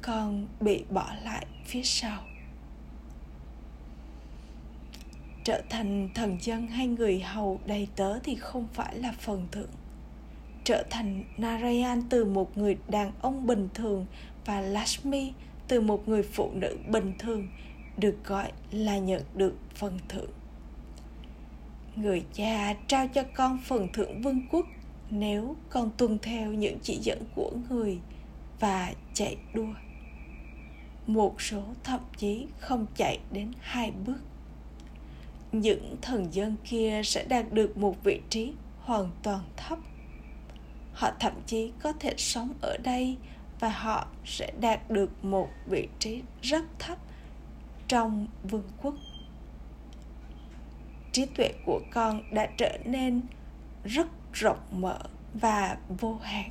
con 0.03 0.47
bị 0.61 0.85
bỏ 0.91 1.13
lại 1.25 1.47
phía 1.65 1.83
sau. 1.83 2.23
Trở 5.45 5.63
thành 5.71 6.09
thần 6.15 6.39
dân 6.41 6.67
hay 6.67 6.87
người 6.87 7.21
hầu 7.21 7.61
đầy 7.67 7.89
tớ 7.97 8.19
thì 8.19 8.35
không 8.35 8.69
phải 8.73 8.99
là 8.99 9.15
phần 9.19 9.49
thưởng 9.51 9.71
trở 10.69 10.85
thành 10.91 11.25
narayan 11.37 12.03
từ 12.09 12.25
một 12.25 12.59
người 12.59 12.77
đàn 12.89 13.13
ông 13.21 13.47
bình 13.47 13.69
thường 13.75 14.07
và 14.45 14.61
lashmi 14.61 15.33
từ 15.69 15.81
một 15.81 16.09
người 16.09 16.23
phụ 16.23 16.51
nữ 16.55 16.79
bình 16.89 17.13
thường, 17.19 17.49
được 17.97 18.17
gọi 18.25 18.53
là 18.71 18.99
nhận 18.99 19.23
được 19.35 19.55
phần 19.75 19.99
thưởng. 20.09 20.31
Người 21.97 22.25
cha 22.33 22.75
trao 22.87 23.09
cho 23.09 23.23
con 23.35 23.59
phần 23.65 23.89
thưởng 23.93 24.23
vương 24.23 24.47
quốc 24.51 24.67
nếu 25.11 25.57
con 25.71 25.91
tuân 25.97 26.19
theo 26.19 26.53
những 26.53 26.79
chỉ 26.83 26.99
dẫn 27.03 27.23
của 27.35 27.53
người 27.71 27.99
và 28.61 28.93
chạy 29.15 29.37
đua. 29.55 29.75
Một 31.07 31.43
số 31.43 31.63
thậm 31.85 32.01
chí 32.17 32.47
không 32.59 32.87
chạy 32.97 33.19
đến 33.33 33.53
hai 33.61 33.91
bước. 34.07 34.21
Những 35.53 35.97
thần 36.03 36.35
dân 36.35 36.57
kia 36.65 37.01
sẽ 37.05 37.25
đạt 37.25 37.53
được 37.53 37.77
một 37.77 38.05
vị 38.05 38.21
trí 38.31 38.53
hoàn 38.79 39.11
toàn 39.23 39.41
thấp 39.57 39.79
họ 40.99 41.11
thậm 41.21 41.33
chí 41.47 41.73
có 41.83 41.93
thể 42.01 42.15
sống 42.17 42.55
ở 42.61 42.77
đây 42.83 43.17
và 43.61 43.69
họ 43.69 44.07
sẽ 44.25 44.53
đạt 44.61 44.91
được 44.91 45.25
một 45.25 45.49
vị 45.67 45.89
trí 45.99 46.23
rất 46.43 46.65
thấp 46.79 46.99
trong 47.89 48.27
vương 48.51 48.69
quốc 48.83 48.95
trí 51.13 51.27
tuệ 51.27 51.53
của 51.67 51.81
con 51.93 52.23
đã 52.35 52.47
trở 52.57 52.79
nên 52.85 53.21
rất 53.85 54.07
rộng 54.33 54.59
mở 54.71 54.99
và 55.35 55.77
vô 55.89 56.19
hạn 56.23 56.51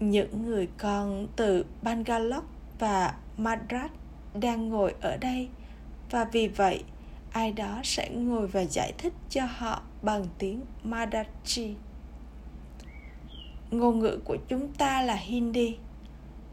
những 0.00 0.42
người 0.46 0.68
con 0.78 1.26
từ 1.36 1.64
Bangalore 1.82 2.46
và 2.78 3.14
Madras 3.36 3.90
đang 4.34 4.68
ngồi 4.68 4.94
ở 5.00 5.16
đây, 5.16 5.48
và 6.10 6.24
vì 6.24 6.48
vậy, 6.48 6.84
ai 7.32 7.52
đó 7.52 7.80
sẽ 7.84 8.10
ngồi 8.10 8.46
và 8.46 8.60
giải 8.60 8.92
thích 8.98 9.12
cho 9.30 9.42
họ 9.56 9.82
bằng 10.02 10.24
tiếng 10.38 10.60
Madachi. 10.84 11.74
Ngôn 13.72 13.98
ngữ 13.98 14.18
của 14.24 14.36
chúng 14.48 14.72
ta 14.72 15.02
là 15.02 15.14
Hindi. 15.14 15.76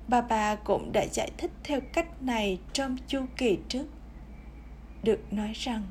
Bà 0.08 0.22
bà 0.22 0.56
cũng 0.56 0.92
đã 0.92 1.06
giải 1.12 1.32
thích 1.38 1.52
theo 1.64 1.80
cách 1.94 2.22
này 2.22 2.60
trong 2.74 2.98
chu 3.08 3.26
kỳ 3.38 3.58
trước. 3.68 3.86
Được 5.04 5.34
nói 5.34 5.52
rằng, 5.56 5.84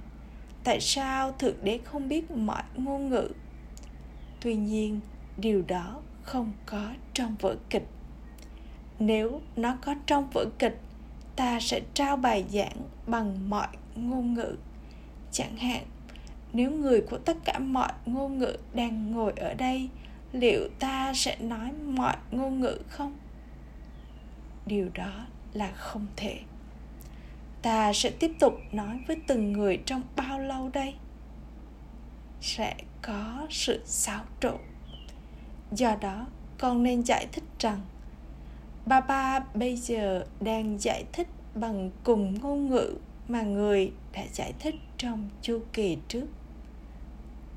tại 0.65 0.81
sao 0.81 1.33
Thượng 1.33 1.65
Đế 1.65 1.79
không 1.85 2.09
biết 2.09 2.31
mọi 2.31 2.63
ngôn 2.77 3.09
ngữ? 3.09 3.31
Tuy 4.41 4.57
nhiên, 4.57 5.01
điều 5.37 5.63
đó 5.63 6.01
không 6.23 6.53
có 6.67 6.91
trong 7.15 7.37
vở 7.41 7.57
kịch. 7.71 7.87
Nếu 8.99 9.41
nó 9.57 9.77
có 9.83 9.95
trong 10.07 10.31
vở 10.31 10.45
kịch 10.59 10.81
ta 11.39 11.61
sẽ 11.61 11.81
trao 11.95 12.17
bài 12.17 12.45
giảng 12.53 12.77
bằng 13.07 13.51
mọi 13.51 13.69
ngôn 13.97 14.35
ngữ 14.35 14.57
chẳng 15.33 15.57
hạn 15.57 15.85
nếu 16.53 16.71
người 16.71 17.01
của 17.01 17.19
tất 17.19 17.37
cả 17.45 17.59
mọi 17.59 17.93
ngôn 18.07 18.39
ngữ 18.39 18.57
đang 18.75 19.13
ngồi 19.13 19.33
ở 19.37 19.55
đây 19.55 19.89
liệu 20.33 20.69
ta 20.79 21.13
sẽ 21.15 21.37
nói 21.41 21.73
mọi 21.73 22.17
ngôn 22.31 22.61
ngữ 22.61 22.79
không? 22.89 23.17
Điều 24.67 24.89
đó 24.95 25.27
là 25.53 25.73
không 25.73 26.07
thể. 26.17 26.41
Ta 27.63 27.93
sẽ 27.93 28.11
tiếp 28.11 28.31
tục 28.41 28.55
nói 28.73 29.01
với 29.07 29.17
từng 29.27 29.53
người 29.53 29.79
trong 29.87 30.03
bao 30.17 30.41
lâu 30.41 30.71
đây? 30.73 30.95
Sẽ 32.41 32.75
có 33.03 33.47
sự 33.51 33.83
xáo 33.85 34.25
trộn. 34.41 34.59
Do 35.73 35.97
đó, 36.01 36.27
con 36.59 36.83
nên 36.83 37.03
giải 37.03 37.27
thích 37.33 37.45
rằng 37.59 37.81
ba 38.87 39.01
ba 39.01 39.41
bây 39.55 39.77
giờ 39.77 40.27
đang 40.41 40.79
giải 40.79 41.05
thích 41.13 41.29
bằng 41.55 41.91
cùng 42.05 42.41
ngôn 42.41 42.71
ngữ 42.71 42.95
mà 43.29 43.43
người 43.43 43.93
đã 44.13 44.23
giải 44.33 44.53
thích 44.59 44.75
trong 44.97 45.29
chu 45.43 45.63
kỳ 45.73 45.99
trước. 46.09 46.27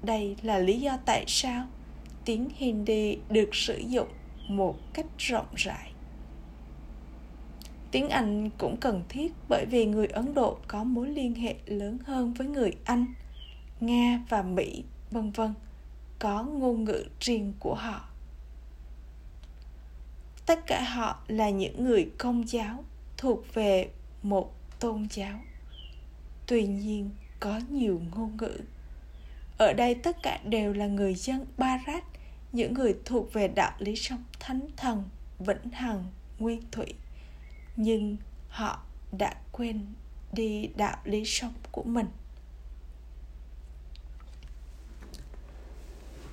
Đây 0.04 0.36
là 0.42 0.60
lý 0.60 0.80
do 0.80 0.98
tại 1.06 1.24
sao 1.28 1.68
tiếng 2.26 2.50
hindi 2.56 3.18
được 3.30 3.56
sử 3.56 3.78
dụng 3.78 4.08
một 4.48 4.76
cách 4.94 5.06
rộng 5.18 5.56
rãi. 5.56 5.92
Tiếng 7.92 8.10
anh 8.10 8.50
cũng 8.58 8.78
cần 8.78 9.04
thiết 9.10 9.34
bởi 9.50 9.66
vì 9.66 9.86
người 9.86 10.08
ấn 10.08 10.34
độ 10.34 10.58
có 10.68 10.84
mối 10.84 11.10
liên 11.10 11.36
hệ 11.36 11.56
lớn 11.66 11.98
hơn 12.06 12.34
với 12.34 12.48
người 12.48 12.72
anh, 12.84 13.06
nga 13.80 14.22
và 14.30 14.42
mỹ, 14.42 14.84
vân 15.12 15.32
vân. 15.32 15.54
Có 16.20 16.44
ngôn 16.44 16.84
ngữ 16.84 17.06
riêng 17.20 17.54
của 17.60 17.76
họ. 17.76 18.10
Tất 20.46 20.60
cả 20.68 20.84
họ 20.84 21.20
là 21.28 21.50
những 21.50 21.84
người 21.84 22.10
công 22.18 22.48
giáo 22.48 22.84
thuộc 23.18 23.54
về 23.54 23.90
một 24.24 24.54
tôn 24.80 25.08
giáo. 25.12 25.40
Tuy 26.48 26.68
nhiên, 26.68 27.10
có 27.40 27.60
nhiều 27.70 28.02
ngôn 28.16 28.38
ngữ 28.38 28.58
ở 29.62 29.74
đây 29.74 29.96
tất 29.96 30.24
cả 30.24 30.40
đều 30.44 30.74
là 30.74 30.88
người 30.88 31.16
dân 31.16 31.46
barat, 31.58 32.04
những 32.52 32.74
người 32.74 32.96
thuộc 33.06 33.34
về 33.34 33.48
đạo 33.48 33.72
lý 33.80 33.96
sống 33.96 34.24
thánh 34.40 34.62
thần 34.78 35.04
vĩnh 35.40 35.70
hằng 35.72 36.06
nguyên 36.40 36.62
thủy. 36.72 36.94
Nhưng 37.76 38.18
họ 38.50 38.84
đã 39.12 39.36
quên 39.52 39.86
đi 40.34 40.70
đạo 40.76 40.98
lý 41.04 41.26
sống 41.26 41.54
của 41.72 41.84
mình. 41.84 42.08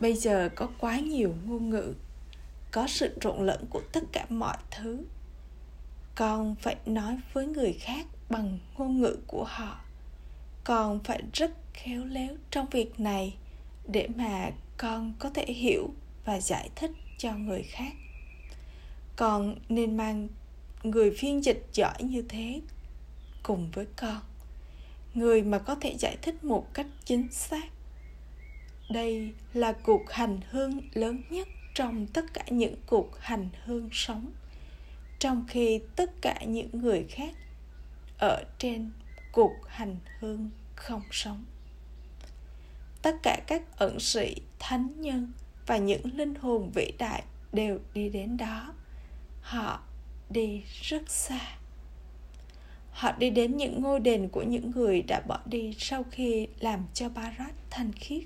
Bây 0.00 0.14
giờ 0.14 0.48
có 0.54 0.68
quá 0.80 0.98
nhiều 0.98 1.34
ngôn 1.44 1.70
ngữ, 1.70 1.94
có 2.70 2.86
sự 2.86 3.18
trộn 3.20 3.46
lẫn 3.46 3.66
của 3.70 3.82
tất 3.92 4.04
cả 4.12 4.26
mọi 4.28 4.56
thứ. 4.70 5.04
Con 6.14 6.54
phải 6.54 6.76
nói 6.86 7.18
với 7.32 7.46
người 7.46 7.72
khác 7.72 8.06
bằng 8.30 8.58
ngôn 8.76 9.00
ngữ 9.00 9.16
của 9.26 9.44
họ 9.44 9.80
con 10.68 11.00
phải 11.04 11.22
rất 11.32 11.50
khéo 11.72 12.04
léo 12.04 12.36
trong 12.50 12.66
việc 12.70 13.00
này 13.00 13.34
để 13.86 14.08
mà 14.16 14.50
con 14.76 15.12
có 15.18 15.30
thể 15.30 15.44
hiểu 15.46 15.88
và 16.24 16.40
giải 16.40 16.70
thích 16.76 16.90
cho 17.18 17.32
người 17.34 17.62
khác. 17.62 17.92
Con 19.16 19.56
nên 19.68 19.96
mang 19.96 20.28
người 20.82 21.10
phiên 21.18 21.44
dịch 21.44 21.66
giỏi 21.72 22.02
như 22.02 22.22
thế 22.28 22.60
cùng 23.42 23.70
với 23.70 23.86
con, 23.96 24.20
người 25.14 25.42
mà 25.42 25.58
có 25.58 25.74
thể 25.74 25.96
giải 25.98 26.16
thích 26.22 26.44
một 26.44 26.74
cách 26.74 26.86
chính 27.04 27.28
xác. 27.32 27.68
Đây 28.90 29.32
là 29.54 29.72
cuộc 29.72 30.10
hành 30.10 30.40
hương 30.50 30.80
lớn 30.92 31.22
nhất 31.30 31.48
trong 31.74 32.06
tất 32.06 32.24
cả 32.34 32.44
những 32.50 32.74
cuộc 32.86 33.18
hành 33.20 33.48
hương 33.64 33.88
sống, 33.92 34.30
trong 35.18 35.44
khi 35.48 35.80
tất 35.96 36.10
cả 36.20 36.40
những 36.46 36.68
người 36.72 37.06
khác 37.08 37.34
ở 38.18 38.44
trên 38.58 38.90
cuộc 39.32 39.54
hành 39.66 39.96
hương 40.20 40.50
không 40.78 41.02
sống. 41.10 41.44
Tất 43.02 43.16
cả 43.22 43.40
các 43.46 43.62
ẩn 43.76 44.00
sĩ, 44.00 44.36
thánh 44.58 45.00
nhân 45.00 45.32
và 45.66 45.76
những 45.76 46.16
linh 46.16 46.34
hồn 46.34 46.70
vĩ 46.74 46.92
đại 46.98 47.22
đều 47.52 47.78
đi 47.94 48.08
đến 48.08 48.36
đó. 48.36 48.74
Họ 49.42 49.80
đi 50.30 50.62
rất 50.82 51.10
xa. 51.10 51.40
Họ 52.90 53.12
đi 53.12 53.30
đến 53.30 53.56
những 53.56 53.82
ngôi 53.82 54.00
đền 54.00 54.28
của 54.28 54.42
những 54.42 54.70
người 54.70 55.02
đã 55.02 55.20
bỏ 55.20 55.38
đi 55.46 55.74
sau 55.78 56.04
khi 56.10 56.48
làm 56.60 56.86
cho 56.94 57.08
barat 57.08 57.54
thanh 57.70 57.92
khiết. 57.92 58.22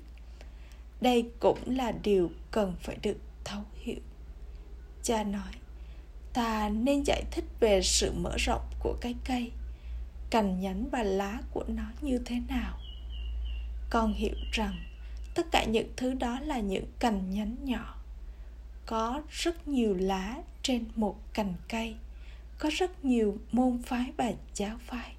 Đây 1.01 1.29
cũng 1.39 1.59
là 1.65 1.91
điều 1.91 2.31
cần 2.51 2.75
phải 2.81 2.97
được 3.01 3.17
thấu 3.43 3.61
hiểu. 3.75 3.99
Cha 5.03 5.23
nói, 5.23 5.51
ta 6.33 6.69
nên 6.69 7.03
giải 7.05 7.23
thích 7.31 7.45
về 7.59 7.81
sự 7.81 8.11
mở 8.11 8.35
rộng 8.37 8.65
của 8.79 8.97
cái 9.01 9.15
cây 9.25 9.51
cành 10.33 10.59
nhánh 10.59 10.89
và 10.89 11.03
lá 11.03 11.39
của 11.51 11.63
nó 11.67 11.83
như 12.01 12.19
thế 12.25 12.35
nào. 12.49 12.79
Con 13.89 14.13
hiểu 14.13 14.35
rằng 14.51 14.83
tất 15.35 15.47
cả 15.51 15.63
những 15.63 15.87
thứ 15.97 16.13
đó 16.13 16.39
là 16.39 16.59
những 16.59 16.85
cành 16.99 17.29
nhánh 17.29 17.55
nhỏ. 17.63 17.95
Có 18.85 19.21
rất 19.29 19.67
nhiều 19.67 19.95
lá 19.99 20.37
trên 20.61 20.85
một 20.95 21.33
cành 21.33 21.53
cây, 21.69 21.95
có 22.59 22.69
rất 22.73 23.05
nhiều 23.05 23.37
môn 23.51 23.81
phái 23.85 24.11
và 24.17 24.31
giáo 24.55 24.77
phái. 24.79 25.15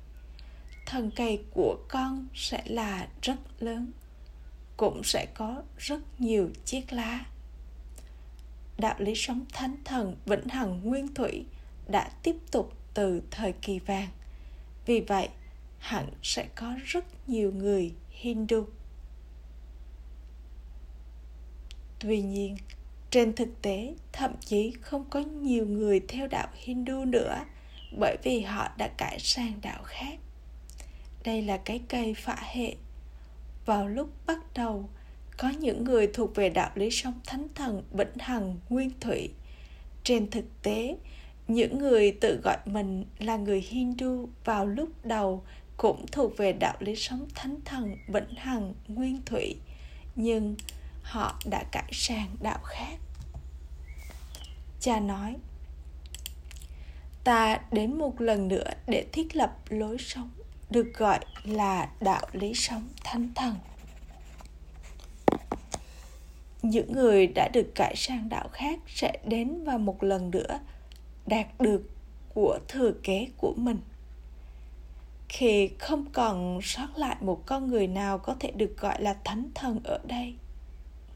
Thân 0.87 1.11
cây 1.16 1.44
của 1.55 1.77
con 1.88 2.27
sẽ 2.35 2.62
là 2.66 3.09
rất 3.22 3.37
lớn, 3.61 3.92
cũng 4.77 5.03
sẽ 5.05 5.27
có 5.35 5.62
rất 5.79 6.20
nhiều 6.20 6.50
chiếc 6.64 6.92
lá. 6.92 7.24
Đạo 8.79 8.94
lý 8.98 9.14
sống 9.14 9.44
thánh 9.53 9.77
thần 9.85 10.16
vĩnh 10.27 10.48
hằng 10.48 10.81
nguyên 10.85 11.14
thủy 11.14 11.44
đã 11.88 12.11
tiếp 12.22 12.37
tục 12.50 12.72
từ 12.94 13.22
thời 13.31 13.53
kỳ 13.53 13.79
vàng 13.79 14.09
vì 14.87 15.01
vậy, 15.01 15.29
hẳn 15.79 16.11
sẽ 16.23 16.49
có 16.55 16.75
rất 16.85 17.05
nhiều 17.29 17.53
người 17.53 17.92
hindu. 18.11 18.66
Tuy 21.99 22.23
nhiên, 22.23 22.57
trên 23.11 23.35
thực 23.35 23.62
tế, 23.62 23.94
thậm 24.12 24.33
chí 24.40 24.73
không 24.81 25.05
có 25.11 25.20
nhiều 25.20 25.66
người 25.66 26.01
theo 26.09 26.29
đạo 26.29 26.49
hindu 26.55 27.05
nữa, 27.05 27.44
bởi 27.99 28.16
vì 28.23 28.40
họ 28.40 28.68
đã 28.77 28.88
cải 28.88 29.18
sang 29.20 29.53
đạo 29.62 29.83
khác. 29.83 30.18
Đây 31.25 31.42
là 31.42 31.57
cái 31.57 31.81
cây 31.88 32.14
phả 32.14 32.37
hệ. 32.40 32.75
Vào 33.66 33.88
lúc 33.88 34.11
bắt 34.27 34.38
đầu, 34.55 34.88
có 35.37 35.49
những 35.49 35.85
người 35.85 36.07
thuộc 36.07 36.35
về 36.35 36.49
đạo 36.49 36.70
lý 36.75 36.90
sống 36.90 37.20
thánh 37.27 37.47
thần 37.55 37.83
vĩnh 37.92 38.18
hằng 38.18 38.59
nguyên 38.68 38.90
thủy. 39.01 39.31
Trên 40.05 40.31
thực 40.31 40.44
tế 40.62 40.97
những 41.48 41.78
người 41.78 42.12
tự 42.20 42.40
gọi 42.44 42.57
mình 42.64 43.04
là 43.18 43.37
người 43.37 43.61
hindu 43.61 44.28
vào 44.44 44.66
lúc 44.66 44.88
đầu 45.04 45.42
cũng 45.76 46.07
thuộc 46.12 46.37
về 46.37 46.52
đạo 46.52 46.76
lý 46.80 46.96
sống 46.96 47.26
thánh 47.35 47.57
thần, 47.64 47.96
vĩnh 48.09 48.35
hằng, 48.37 48.74
nguyên 48.88 49.22
thủy, 49.26 49.57
nhưng 50.16 50.57
họ 51.02 51.38
đã 51.50 51.64
cải 51.72 51.90
sang 51.92 52.37
đạo 52.40 52.59
khác. 52.62 52.96
Cha 54.80 55.00
nói, 55.00 55.37
ta 57.24 57.59
đến 57.72 57.98
một 57.98 58.20
lần 58.20 58.48
nữa 58.48 58.70
để 58.87 59.07
thiết 59.12 59.37
lập 59.37 59.57
lối 59.68 59.96
sống, 59.98 60.30
được 60.70 60.87
gọi 60.94 61.20
là 61.44 61.90
đạo 62.00 62.26
lý 62.33 62.54
sống 62.54 62.88
thánh 63.04 63.28
thần. 63.35 63.54
Những 66.62 66.92
người 66.92 67.26
đã 67.26 67.48
được 67.52 67.74
cải 67.74 67.96
sang 67.96 68.28
đạo 68.28 68.48
khác 68.52 68.78
sẽ 68.87 69.18
đến 69.26 69.64
và 69.64 69.76
một 69.76 70.02
lần 70.02 70.30
nữa 70.30 70.59
đạt 71.26 71.46
được 71.60 71.82
của 72.34 72.58
thừa 72.68 72.92
kế 73.02 73.28
của 73.37 73.54
mình. 73.56 73.78
Khi 75.28 75.70
không 75.78 76.04
còn 76.12 76.60
sót 76.62 76.88
lại 76.96 77.16
một 77.20 77.42
con 77.46 77.70
người 77.70 77.87
nào 77.87 78.18
có 78.18 78.37
thể 78.40 78.50
được 78.50 78.76
gọi 78.78 79.02
là 79.02 79.16
thánh 79.24 79.50
thần 79.54 79.80
ở 79.84 79.98
đây, 80.04 80.34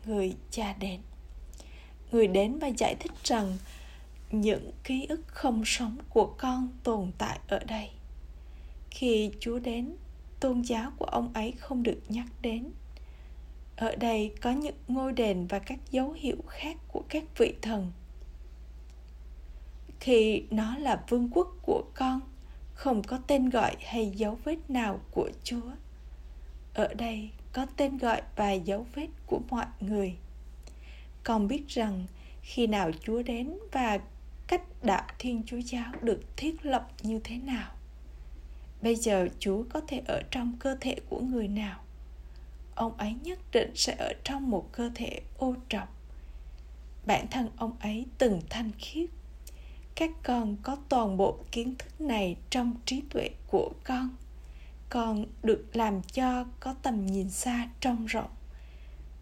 người 0.06 0.34
cha 0.50 0.74
đến. 0.78 1.00
Người 2.12 2.26
đến 2.26 2.58
và 2.58 2.68
giải 2.68 2.94
thích 2.94 3.12
rằng 3.24 3.56
những 4.30 4.70
ký 4.84 5.06
ức 5.08 5.20
không 5.26 5.62
sống 5.66 5.96
của 6.10 6.34
con 6.38 6.68
tồn 6.82 7.12
tại 7.18 7.38
ở 7.48 7.58
đây. 7.58 7.90
Khi 8.90 9.32
chúa 9.40 9.58
đến, 9.58 9.96
tôn 10.40 10.60
giáo 10.60 10.92
của 10.98 11.04
ông 11.04 11.32
ấy 11.32 11.52
không 11.58 11.82
được 11.82 12.00
nhắc 12.08 12.26
đến. 12.42 12.70
Ở 13.76 13.96
đây 13.96 14.34
có 14.40 14.50
những 14.50 14.74
ngôi 14.88 15.12
đền 15.12 15.46
và 15.46 15.58
các 15.58 15.78
dấu 15.90 16.12
hiệu 16.12 16.36
khác 16.48 16.76
của 16.88 17.02
các 17.08 17.24
vị 17.38 17.54
thần 17.62 17.92
khi 20.00 20.42
nó 20.50 20.76
là 20.76 21.04
vương 21.08 21.28
quốc 21.32 21.48
của 21.62 21.82
con, 21.94 22.20
không 22.74 23.02
có 23.02 23.18
tên 23.26 23.50
gọi 23.50 23.76
hay 23.86 24.10
dấu 24.10 24.38
vết 24.44 24.70
nào 24.70 25.00
của 25.10 25.30
chúa. 25.44 25.70
Ở 26.74 26.94
đây 26.94 27.30
có 27.52 27.66
tên 27.76 27.98
gọi 27.98 28.22
và 28.36 28.52
dấu 28.52 28.86
vết 28.94 29.08
của 29.26 29.40
mọi 29.50 29.66
người. 29.80 30.16
Con 31.24 31.48
biết 31.48 31.68
rằng 31.68 32.06
khi 32.42 32.66
nào 32.66 32.90
chúa 33.00 33.22
đến 33.22 33.58
và 33.72 33.98
cách 34.46 34.62
đạo 34.82 35.06
thiên 35.18 35.42
chúa 35.46 35.58
giáo 35.58 35.92
được 36.02 36.20
thiết 36.36 36.66
lập 36.66 36.88
như 37.02 37.20
thế 37.24 37.36
nào, 37.36 37.70
bây 38.82 38.96
giờ 38.96 39.28
chúa 39.38 39.64
có 39.70 39.80
thể 39.88 40.02
ở 40.06 40.22
trong 40.30 40.56
cơ 40.58 40.76
thể 40.80 40.96
của 41.08 41.20
người 41.20 41.48
nào? 41.48 41.80
Ông 42.74 42.96
ấy 42.96 43.14
nhất 43.22 43.38
định 43.52 43.70
sẽ 43.74 43.96
ở 43.98 44.12
trong 44.24 44.50
một 44.50 44.68
cơ 44.72 44.90
thể 44.94 45.20
ô 45.38 45.54
trọc. 45.68 45.94
Bản 47.06 47.26
thân 47.30 47.48
ông 47.56 47.76
ấy 47.80 48.06
từng 48.18 48.40
thanh 48.50 48.70
khiết 48.78 49.10
các 49.98 50.10
con 50.22 50.56
có 50.62 50.76
toàn 50.88 51.16
bộ 51.16 51.38
kiến 51.52 51.74
thức 51.78 52.00
này 52.00 52.36
trong 52.50 52.74
trí 52.84 53.02
tuệ 53.10 53.30
của 53.46 53.70
con. 53.84 54.08
Con 54.88 55.26
được 55.42 55.64
làm 55.72 56.02
cho 56.02 56.44
có 56.60 56.74
tầm 56.82 57.06
nhìn 57.06 57.30
xa 57.30 57.68
trong 57.80 58.06
rộng. 58.06 58.30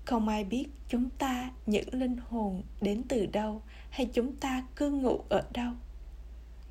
Không 0.05 0.29
ai 0.29 0.45
biết 0.45 0.67
chúng 0.89 1.11
ta 1.19 1.51
những 1.67 1.95
linh 1.95 2.17
hồn 2.29 2.63
đến 2.81 3.03
từ 3.09 3.27
đâu 3.27 3.63
hay 3.91 4.07
chúng 4.07 4.37
ta 4.37 4.65
cư 4.77 4.91
ngụ 4.91 5.21
ở 5.29 5.43
đâu. 5.53 5.73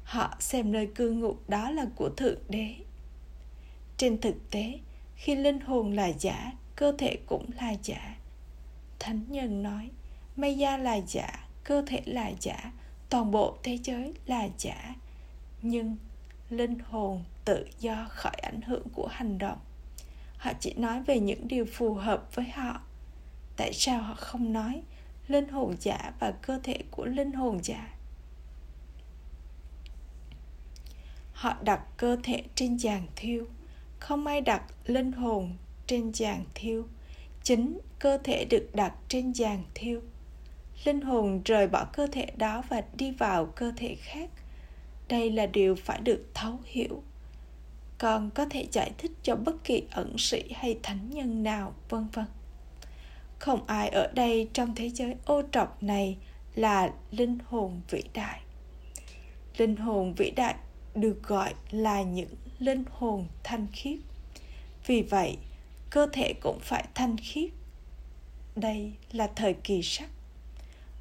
Họ 0.03 0.35
xem 0.39 0.71
nơi 0.71 0.87
cư 0.95 1.11
ngụ 1.11 1.35
đó 1.47 1.69
là 1.69 1.85
của 1.95 2.09
thượng 2.09 2.39
đế. 2.49 2.75
Trên 3.97 4.21
thực 4.21 4.35
tế, 4.51 4.79
khi 5.15 5.35
linh 5.35 5.59
hồn 5.59 5.93
là 5.95 6.11
giả, 6.19 6.53
cơ 6.75 6.93
thể 6.97 7.17
cũng 7.25 7.49
là 7.61 7.75
giả. 7.83 8.17
Thánh 8.99 9.21
nhân 9.29 9.63
nói 9.63 9.89
mây 10.35 10.57
da 10.57 10.77
là 10.77 10.99
giả, 11.07 11.47
cơ 11.63 11.83
thể 11.87 12.01
là 12.05 12.31
giả 12.41 12.71
toàn 13.09 13.31
bộ 13.31 13.57
thế 13.63 13.79
giới 13.83 14.13
là 14.25 14.49
giả, 14.57 14.95
nhưng 15.61 15.97
linh 16.49 16.79
hồn 16.79 17.23
tự 17.45 17.67
do 17.79 18.05
khỏi 18.09 18.33
ảnh 18.41 18.61
hưởng 18.61 18.87
của 18.93 19.07
hành 19.07 19.37
động. 19.37 19.57
Họ 20.37 20.51
chỉ 20.59 20.73
nói 20.73 21.03
về 21.03 21.19
những 21.19 21.47
điều 21.47 21.65
phù 21.73 21.93
hợp 21.93 22.35
với 22.35 22.45
họ. 22.45 22.81
Tại 23.57 23.73
sao 23.73 24.01
họ 24.01 24.13
không 24.13 24.53
nói 24.53 24.81
linh 25.27 25.49
hồn 25.49 25.75
giả 25.79 26.13
và 26.19 26.31
cơ 26.31 26.59
thể 26.63 26.83
của 26.91 27.05
linh 27.05 27.31
hồn 27.31 27.59
giả? 27.63 27.93
Họ 31.33 31.55
đặt 31.61 31.81
cơ 31.97 32.17
thể 32.23 32.43
trên 32.55 32.77
giàn 32.77 33.07
thiêu. 33.15 33.45
Không 33.99 34.27
ai 34.27 34.41
đặt 34.41 34.63
linh 34.85 35.11
hồn 35.11 35.55
trên 35.87 36.11
giàn 36.13 36.43
thiêu. 36.55 36.87
Chính 37.43 37.79
cơ 37.99 38.17
thể 38.23 38.45
được 38.45 38.69
đặt 38.73 38.93
trên 39.07 39.31
giàn 39.31 39.63
thiêu 39.73 40.01
linh 40.83 41.01
hồn 41.01 41.41
rời 41.45 41.67
bỏ 41.67 41.85
cơ 41.93 42.07
thể 42.07 42.25
đó 42.37 42.63
và 42.69 42.81
đi 42.97 43.11
vào 43.11 43.45
cơ 43.45 43.71
thể 43.77 43.95
khác. 43.95 44.29
Đây 45.07 45.31
là 45.31 45.45
điều 45.45 45.75
phải 45.75 45.99
được 45.99 46.25
thấu 46.33 46.59
hiểu. 46.65 47.03
Còn 47.97 48.29
có 48.29 48.45
thể 48.49 48.67
giải 48.71 48.91
thích 48.97 49.11
cho 49.23 49.35
bất 49.35 49.63
kỳ 49.63 49.83
ẩn 49.91 50.15
sĩ 50.17 50.43
hay 50.55 50.79
thánh 50.83 51.09
nhân 51.09 51.43
nào, 51.43 51.73
vân 51.89 52.07
vân. 52.13 52.25
Không 53.39 53.65
ai 53.67 53.89
ở 53.89 54.11
đây 54.13 54.49
trong 54.53 54.75
thế 54.75 54.89
giới 54.89 55.15
ô 55.25 55.41
trọc 55.51 55.83
này 55.83 56.17
là 56.55 56.93
linh 57.11 57.37
hồn 57.45 57.81
vĩ 57.89 58.03
đại. 58.13 58.41
Linh 59.57 59.75
hồn 59.75 60.13
vĩ 60.13 60.31
đại 60.31 60.55
được 60.95 61.23
gọi 61.23 61.53
là 61.71 62.01
những 62.01 62.35
linh 62.59 62.83
hồn 62.91 63.27
thanh 63.43 63.67
khiết. 63.73 63.99
Vì 64.87 65.01
vậy, 65.01 65.37
cơ 65.89 66.07
thể 66.13 66.33
cũng 66.41 66.59
phải 66.61 66.85
thanh 66.93 67.17
khiết. 67.17 67.49
Đây 68.55 68.93
là 69.11 69.29
thời 69.35 69.53
kỳ 69.53 69.81
sắc 69.83 70.09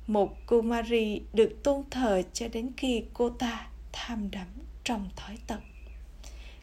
một 0.07 0.47
kumari 0.47 1.23
được 1.33 1.63
tôn 1.63 1.83
thờ 1.91 2.23
cho 2.33 2.49
đến 2.49 2.71
khi 2.77 3.05
cô 3.15 3.31
ta 3.31 3.67
tham 3.93 4.31
đắm 4.31 4.47
trong 4.85 5.09
thói 5.17 5.39
tật. 5.47 5.61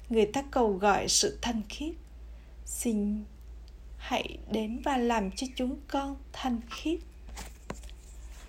Người 0.09 0.25
ta 0.25 0.43
cầu 0.51 0.73
gọi 0.73 1.07
sự 1.07 1.37
thanh 1.41 1.61
khiết. 1.69 1.95
Xin 2.65 3.23
hãy 3.97 4.37
đến 4.51 4.81
và 4.83 4.97
làm 4.97 5.31
cho 5.31 5.47
chúng 5.55 5.75
con 5.87 6.15
thanh 6.33 6.59
khiết. 6.69 6.99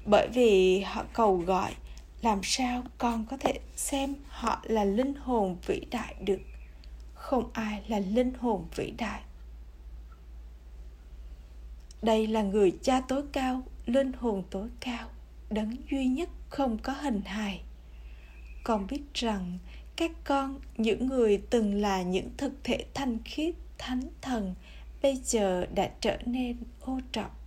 Bởi 0.04 0.28
vì 0.34 0.80
họ 0.80 1.04
cầu 1.12 1.36
gọi, 1.36 1.74
làm 2.22 2.40
sao 2.42 2.82
con 2.98 3.26
có 3.30 3.36
thể 3.36 3.58
xem 3.76 4.14
họ 4.28 4.60
là 4.64 4.84
linh 4.84 5.14
hồn 5.14 5.56
vĩ 5.66 5.80
đại 5.90 6.14
được? 6.20 6.40
Không 7.14 7.50
ai 7.52 7.82
là 7.88 7.98
linh 7.98 8.34
hồn 8.34 8.66
vĩ 8.76 8.90
đại. 8.90 9.22
Đây 12.02 12.26
là 12.26 12.42
người 12.42 12.72
cha 12.82 13.00
tối 13.00 13.22
cao 13.32 13.62
linh 13.86 14.12
hồn 14.12 14.42
tối 14.50 14.68
cao, 14.80 15.08
đấng 15.50 15.76
duy 15.90 16.06
nhất 16.06 16.28
không 16.48 16.78
có 16.78 16.92
hình 16.92 17.20
hài. 17.24 17.62
Con 18.64 18.86
biết 18.86 19.02
rằng 19.14 19.58
các 19.96 20.10
con, 20.24 20.60
những 20.76 21.06
người 21.06 21.42
từng 21.50 21.80
là 21.80 22.02
những 22.02 22.30
thực 22.36 22.52
thể 22.64 22.84
thanh 22.94 23.18
khiết, 23.24 23.54
thánh 23.78 24.02
thần, 24.20 24.54
bây 25.02 25.16
giờ 25.16 25.66
đã 25.74 25.90
trở 26.00 26.18
nên 26.26 26.56
ô 26.80 27.00
trọc 27.12 27.42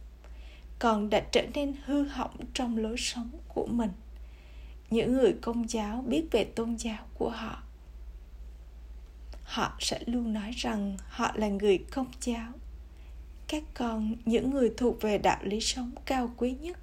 còn 0.80 1.10
đã 1.10 1.20
trở 1.32 1.42
nên 1.54 1.74
hư 1.86 2.04
hỏng 2.04 2.38
trong 2.54 2.78
lối 2.78 2.96
sống 2.98 3.30
của 3.48 3.66
mình. 3.66 3.92
Những 4.90 5.14
người 5.14 5.36
công 5.42 5.70
giáo 5.70 6.04
biết 6.08 6.28
về 6.32 6.44
tôn 6.44 6.76
giáo 6.76 7.06
của 7.14 7.30
họ. 7.30 7.64
Họ 9.44 9.78
sẽ 9.80 10.00
luôn 10.06 10.34
nói 10.34 10.52
rằng 10.56 10.98
họ 11.10 11.32
là 11.36 11.48
người 11.48 11.78
công 11.78 12.12
giáo 12.22 12.52
các 13.48 13.64
con, 13.74 14.16
những 14.26 14.50
người 14.50 14.74
thuộc 14.78 15.02
về 15.02 15.18
đạo 15.18 15.40
lý 15.44 15.62
sống 15.62 15.92
cao 16.06 16.32
quý 16.38 16.56
nhất, 16.62 16.78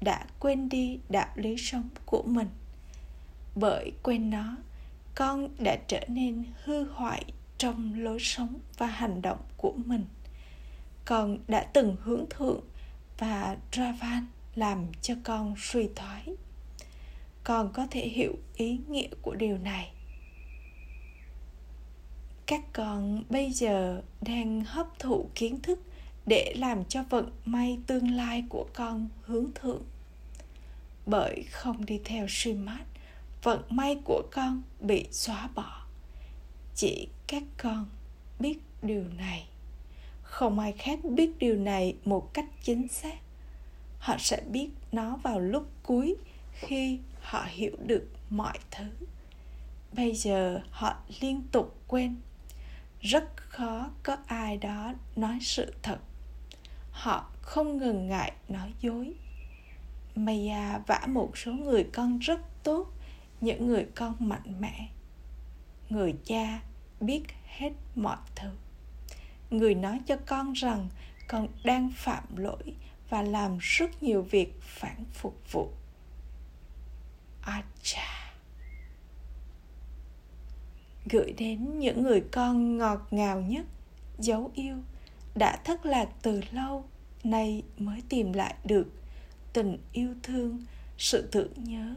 đã 0.00 0.26
quên 0.40 0.68
đi 0.68 0.98
đạo 1.08 1.28
lý 1.34 1.56
sống 1.56 1.88
của 2.06 2.22
mình. 2.22 2.48
Bởi 3.54 3.92
quên 4.02 4.30
nó, 4.30 4.56
con 5.14 5.48
đã 5.58 5.76
trở 5.88 6.00
nên 6.08 6.44
hư 6.64 6.84
hoại 6.84 7.24
trong 7.58 8.00
lối 8.02 8.18
sống 8.20 8.58
và 8.78 8.86
hành 8.86 9.22
động 9.22 9.38
của 9.56 9.72
mình. 9.86 10.04
Con 11.04 11.38
đã 11.48 11.62
từng 11.72 11.96
hướng 12.02 12.24
thượng 12.30 12.60
và 13.18 13.56
ravan 13.72 14.26
làm 14.54 14.86
cho 15.02 15.14
con 15.24 15.54
suy 15.58 15.88
thoái. 15.96 16.28
Con 17.44 17.72
có 17.72 17.86
thể 17.90 18.08
hiểu 18.08 18.34
ý 18.56 18.78
nghĩa 18.88 19.08
của 19.22 19.34
điều 19.34 19.58
này. 19.58 19.92
Các 22.46 22.60
con 22.72 23.24
bây 23.30 23.52
giờ 23.52 24.02
đang 24.20 24.64
hấp 24.64 24.98
thụ 24.98 25.28
kiến 25.34 25.60
thức 25.60 25.78
để 26.26 26.54
làm 26.56 26.84
cho 26.84 27.02
vận 27.10 27.30
may 27.44 27.78
tương 27.86 28.10
lai 28.10 28.44
của 28.48 28.66
con 28.74 29.08
hướng 29.22 29.46
thượng. 29.54 29.82
Bởi 31.06 31.44
không 31.50 31.86
đi 31.86 32.00
theo 32.04 32.26
suy 32.28 32.52
mát, 32.52 32.84
vận 33.42 33.62
may 33.70 33.98
của 34.04 34.22
con 34.32 34.62
bị 34.80 35.06
xóa 35.10 35.48
bỏ. 35.54 35.86
Chỉ 36.74 37.08
các 37.26 37.42
con 37.62 37.86
biết 38.38 38.58
điều 38.82 39.04
này. 39.18 39.46
Không 40.22 40.58
ai 40.58 40.72
khác 40.72 40.98
biết 41.04 41.38
điều 41.38 41.56
này 41.56 41.96
một 42.04 42.34
cách 42.34 42.46
chính 42.62 42.88
xác. 42.88 43.16
Họ 43.98 44.16
sẽ 44.18 44.42
biết 44.50 44.68
nó 44.92 45.16
vào 45.16 45.40
lúc 45.40 45.68
cuối 45.82 46.16
khi 46.52 46.98
họ 47.20 47.46
hiểu 47.48 47.76
được 47.86 48.08
mọi 48.30 48.58
thứ. 48.70 48.84
Bây 49.92 50.14
giờ 50.14 50.60
họ 50.70 50.96
liên 51.20 51.42
tục 51.52 51.76
quên. 51.88 52.16
Rất 53.00 53.36
khó 53.36 53.90
có 54.02 54.16
ai 54.26 54.56
đó 54.56 54.94
nói 55.16 55.38
sự 55.40 55.74
thật 55.82 55.98
họ 56.92 57.30
không 57.42 57.78
ngần 57.78 58.08
ngại 58.08 58.32
nói 58.48 58.72
dối. 58.80 59.14
Maya 60.14 60.72
à, 60.72 60.80
vả 60.86 61.06
một 61.06 61.38
số 61.38 61.52
người 61.52 61.84
con 61.92 62.18
rất 62.18 62.40
tốt, 62.62 62.86
những 63.40 63.66
người 63.66 63.86
con 63.94 64.14
mạnh 64.18 64.60
mẽ. 64.60 64.88
Người 65.90 66.14
cha 66.24 66.60
biết 67.00 67.22
hết 67.46 67.72
mọi 67.94 68.16
thứ. 68.34 68.48
Người 69.50 69.74
nói 69.74 70.00
cho 70.06 70.16
con 70.26 70.52
rằng 70.52 70.88
con 71.28 71.48
đang 71.64 71.90
phạm 71.96 72.36
lỗi 72.36 72.74
và 73.08 73.22
làm 73.22 73.58
rất 73.60 74.02
nhiều 74.02 74.22
việc 74.22 74.60
phản 74.62 75.04
phục 75.12 75.52
vụ. 75.52 75.70
Acha. 77.42 78.34
Gửi 81.10 81.32
đến 81.32 81.78
những 81.78 82.02
người 82.02 82.20
con 82.32 82.78
ngọt 82.78 83.06
ngào 83.10 83.40
nhất, 83.40 83.66
dấu 84.18 84.50
yêu 84.54 84.76
đã 85.34 85.56
thất 85.64 85.86
lạc 85.86 86.08
từ 86.22 86.40
lâu, 86.52 86.84
nay 87.24 87.62
mới 87.78 88.02
tìm 88.08 88.32
lại 88.32 88.54
được 88.64 88.86
tình 89.52 89.78
yêu 89.92 90.14
thương, 90.22 90.64
sự 90.98 91.28
tưởng 91.32 91.52
nhớ 91.56 91.94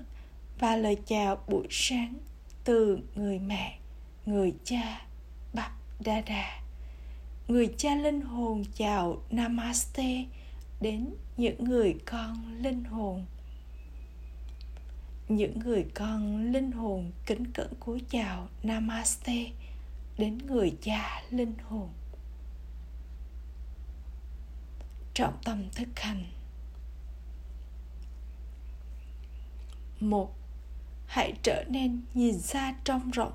và 0.60 0.76
lời 0.76 0.98
chào 1.06 1.38
buổi 1.48 1.68
sáng 1.70 2.14
từ 2.64 3.00
người 3.16 3.40
mẹ, 3.40 3.80
người 4.26 4.54
cha 4.64 5.06
bắp 5.54 5.72
đa 6.00 6.22
đà 6.22 6.66
người 7.48 7.74
cha 7.78 7.96
linh 7.96 8.22
hồn 8.22 8.64
chào 8.76 9.22
namaste 9.30 10.26
đến 10.82 11.10
những 11.38 11.64
người 11.64 11.96
con 12.06 12.58
linh 12.62 12.84
hồn. 12.84 13.26
Những 15.30 15.60
người 15.60 15.86
con 15.94 16.52
linh 16.52 16.72
hồn 16.72 17.12
kính 17.26 17.52
cẩn 17.54 17.74
cúi 17.80 18.02
chào 18.10 18.48
namaste 18.64 19.46
đến 20.18 20.38
người 20.48 20.74
cha 20.82 21.22
linh 21.30 21.54
hồn. 21.64 21.90
Trọng 25.16 25.38
tâm 25.44 25.70
thực 25.76 26.00
hành. 26.00 26.24
Một, 30.00 30.36
hãy 31.06 31.34
trở 31.44 31.64
nên 31.68 32.02
nhìn 32.14 32.40
xa 32.40 32.76
trông 32.84 33.12
rộng, 33.12 33.34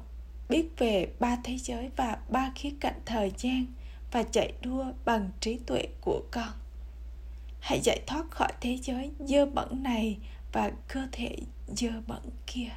biết 0.49 0.69
về 0.79 1.13
ba 1.21 1.37
thế 1.45 1.59
giới 1.59 1.91
và 1.97 2.19
ba 2.29 2.53
khía 2.55 2.71
cạnh 2.81 3.01
thời 3.07 3.33
gian 3.39 3.67
và 4.13 4.23
chạy 4.23 4.53
đua 4.63 4.93
bằng 5.05 5.31
trí 5.41 5.59
tuệ 5.59 5.89
của 6.01 6.23
con. 6.31 6.53
Hãy 7.61 7.81
giải 7.85 8.01
thoát 8.07 8.31
khỏi 8.31 8.53
thế 8.61 8.79
giới 8.83 9.11
dơ 9.19 9.47
bẩn 9.47 9.83
này 9.83 10.19
và 10.53 10.71
cơ 10.89 11.07
thể 11.13 11.37
dơ 11.67 11.91
bẩn 12.07 12.23
kia. 12.47 12.71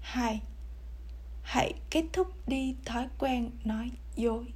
Hai, 0.00 0.40
hãy 1.42 1.74
kết 1.90 2.04
thúc 2.12 2.48
đi 2.48 2.74
thói 2.84 3.08
quen 3.18 3.50
nói 3.64 3.90
dối 4.16 4.52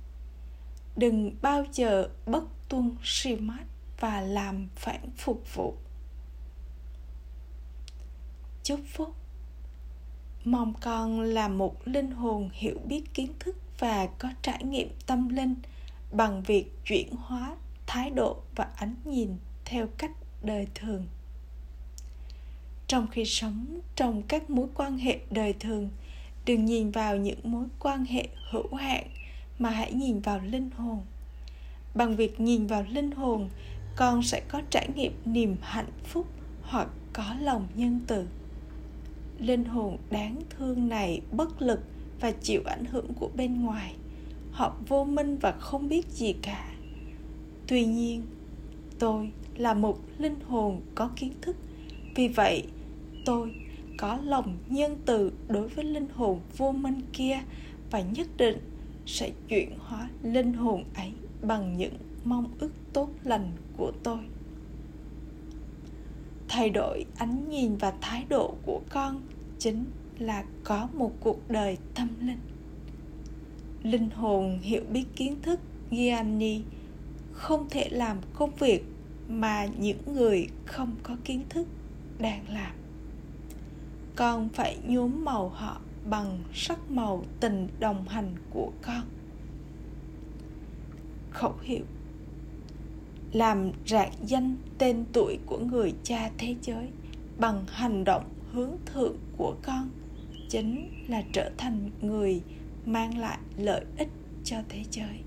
đừng 0.96 1.36
bao 1.42 1.64
giờ 1.72 2.08
bất 2.26 2.44
tuân 2.68 2.96
si 3.04 3.36
mát 3.36 3.64
và 4.00 4.20
làm 4.20 4.68
phản 4.76 5.10
phục 5.16 5.54
vụ. 5.54 5.74
Chúc 8.62 8.80
phúc. 8.92 9.14
Mong 10.44 10.74
con 10.80 11.20
là 11.20 11.48
một 11.48 11.88
linh 11.88 12.10
hồn 12.10 12.50
hiểu 12.52 12.78
biết 12.84 13.14
kiến 13.14 13.32
thức 13.38 13.56
và 13.78 14.06
có 14.18 14.28
trải 14.42 14.64
nghiệm 14.64 14.88
tâm 15.06 15.28
linh 15.28 15.54
bằng 16.12 16.42
việc 16.42 16.72
chuyển 16.84 17.10
hóa 17.16 17.56
thái 17.86 18.10
độ 18.10 18.42
và 18.56 18.68
ánh 18.76 18.94
nhìn 19.04 19.36
theo 19.64 19.86
cách 19.98 20.10
đời 20.42 20.66
thường. 20.74 21.06
Trong 22.86 23.06
khi 23.06 23.24
sống 23.24 23.80
trong 23.96 24.22
các 24.22 24.50
mối 24.50 24.68
quan 24.74 24.98
hệ 24.98 25.18
đời 25.30 25.52
thường, 25.60 25.90
đừng 26.44 26.64
nhìn 26.64 26.90
vào 26.90 27.16
những 27.16 27.38
mối 27.42 27.64
quan 27.78 28.04
hệ 28.04 28.28
hữu 28.50 28.74
hạn 28.74 29.04
mà 29.62 29.70
hãy 29.70 29.92
nhìn 29.92 30.20
vào 30.20 30.40
linh 30.50 30.70
hồn. 30.76 31.00
Bằng 31.94 32.16
việc 32.16 32.40
nhìn 32.40 32.66
vào 32.66 32.84
linh 32.90 33.10
hồn, 33.10 33.48
con 33.96 34.22
sẽ 34.22 34.42
có 34.48 34.62
trải 34.70 34.88
nghiệm 34.94 35.12
niềm 35.24 35.56
hạnh 35.60 35.92
phúc 36.04 36.26
hoặc 36.62 36.88
có 37.12 37.34
lòng 37.40 37.66
nhân 37.74 38.00
từ. 38.06 38.26
Linh 39.38 39.64
hồn 39.64 39.98
đáng 40.10 40.36
thương 40.50 40.88
này 40.88 41.20
bất 41.32 41.62
lực 41.62 41.80
và 42.20 42.30
chịu 42.30 42.62
ảnh 42.64 42.84
hưởng 42.84 43.14
của 43.14 43.30
bên 43.36 43.62
ngoài. 43.62 43.94
Họ 44.52 44.76
vô 44.88 45.04
minh 45.04 45.38
và 45.38 45.52
không 45.52 45.88
biết 45.88 46.06
gì 46.08 46.32
cả. 46.32 46.68
Tuy 47.66 47.84
nhiên, 47.84 48.22
tôi 48.98 49.32
là 49.56 49.74
một 49.74 49.98
linh 50.18 50.40
hồn 50.48 50.80
có 50.94 51.10
kiến 51.16 51.32
thức. 51.40 51.56
Vì 52.14 52.28
vậy, 52.28 52.66
tôi 53.24 53.54
có 53.98 54.18
lòng 54.24 54.58
nhân 54.68 54.96
từ 55.06 55.32
đối 55.48 55.68
với 55.68 55.84
linh 55.84 56.08
hồn 56.14 56.40
vô 56.56 56.72
minh 56.72 57.00
kia 57.12 57.40
và 57.90 58.00
nhất 58.00 58.26
định 58.36 58.71
sẽ 59.06 59.30
chuyển 59.48 59.70
hóa 59.78 60.08
linh 60.22 60.52
hồn 60.52 60.84
ấy 60.94 61.12
bằng 61.42 61.76
những 61.76 61.94
mong 62.24 62.48
ước 62.58 62.72
tốt 62.92 63.08
lành 63.24 63.52
của 63.76 63.92
tôi. 64.02 64.18
Thay 66.48 66.70
đổi 66.70 67.04
ánh 67.16 67.48
nhìn 67.48 67.76
và 67.76 67.92
thái 68.00 68.24
độ 68.28 68.54
của 68.66 68.80
con 68.90 69.22
chính 69.58 69.84
là 70.18 70.44
có 70.64 70.88
một 70.94 71.12
cuộc 71.20 71.50
đời 71.50 71.78
tâm 71.94 72.08
linh. 72.20 72.40
Linh 73.82 74.10
hồn 74.10 74.58
hiểu 74.62 74.82
biết 74.92 75.04
kiến 75.16 75.36
thức 75.42 75.60
Gianni 75.90 76.62
không 77.32 77.66
thể 77.70 77.88
làm 77.90 78.18
công 78.34 78.54
việc 78.54 78.84
mà 79.28 79.66
những 79.78 80.14
người 80.14 80.48
không 80.66 80.94
có 81.02 81.16
kiến 81.24 81.42
thức 81.48 81.66
đang 82.18 82.44
làm. 82.48 82.72
Con 84.16 84.48
phải 84.48 84.78
nhuốm 84.86 85.24
màu 85.24 85.48
họ 85.48 85.80
bằng 86.10 86.38
sắc 86.54 86.90
màu 86.90 87.24
tình 87.40 87.68
đồng 87.80 88.08
hành 88.08 88.34
của 88.50 88.72
con. 88.82 89.02
Khẩu 91.30 91.54
hiệu, 91.62 91.84
làm 93.32 93.70
rạng 93.86 94.12
danh 94.22 94.56
tên 94.78 95.04
tuổi 95.12 95.38
của 95.46 95.58
người 95.58 95.94
cha 96.02 96.30
thế 96.38 96.56
giới 96.62 96.88
bằng 97.38 97.64
hành 97.68 98.04
động 98.04 98.24
hướng 98.52 98.76
thượng 98.86 99.16
của 99.36 99.54
con 99.62 99.90
chính 100.48 100.90
là 101.08 101.22
trở 101.32 101.50
thành 101.58 101.90
người 102.00 102.42
mang 102.86 103.18
lại 103.18 103.38
lợi 103.56 103.84
ích 103.98 104.08
cho 104.44 104.56
thế 104.68 104.82
giới. 104.90 105.20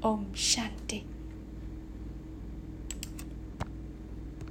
Om 0.00 0.24
shanti. 0.34 1.00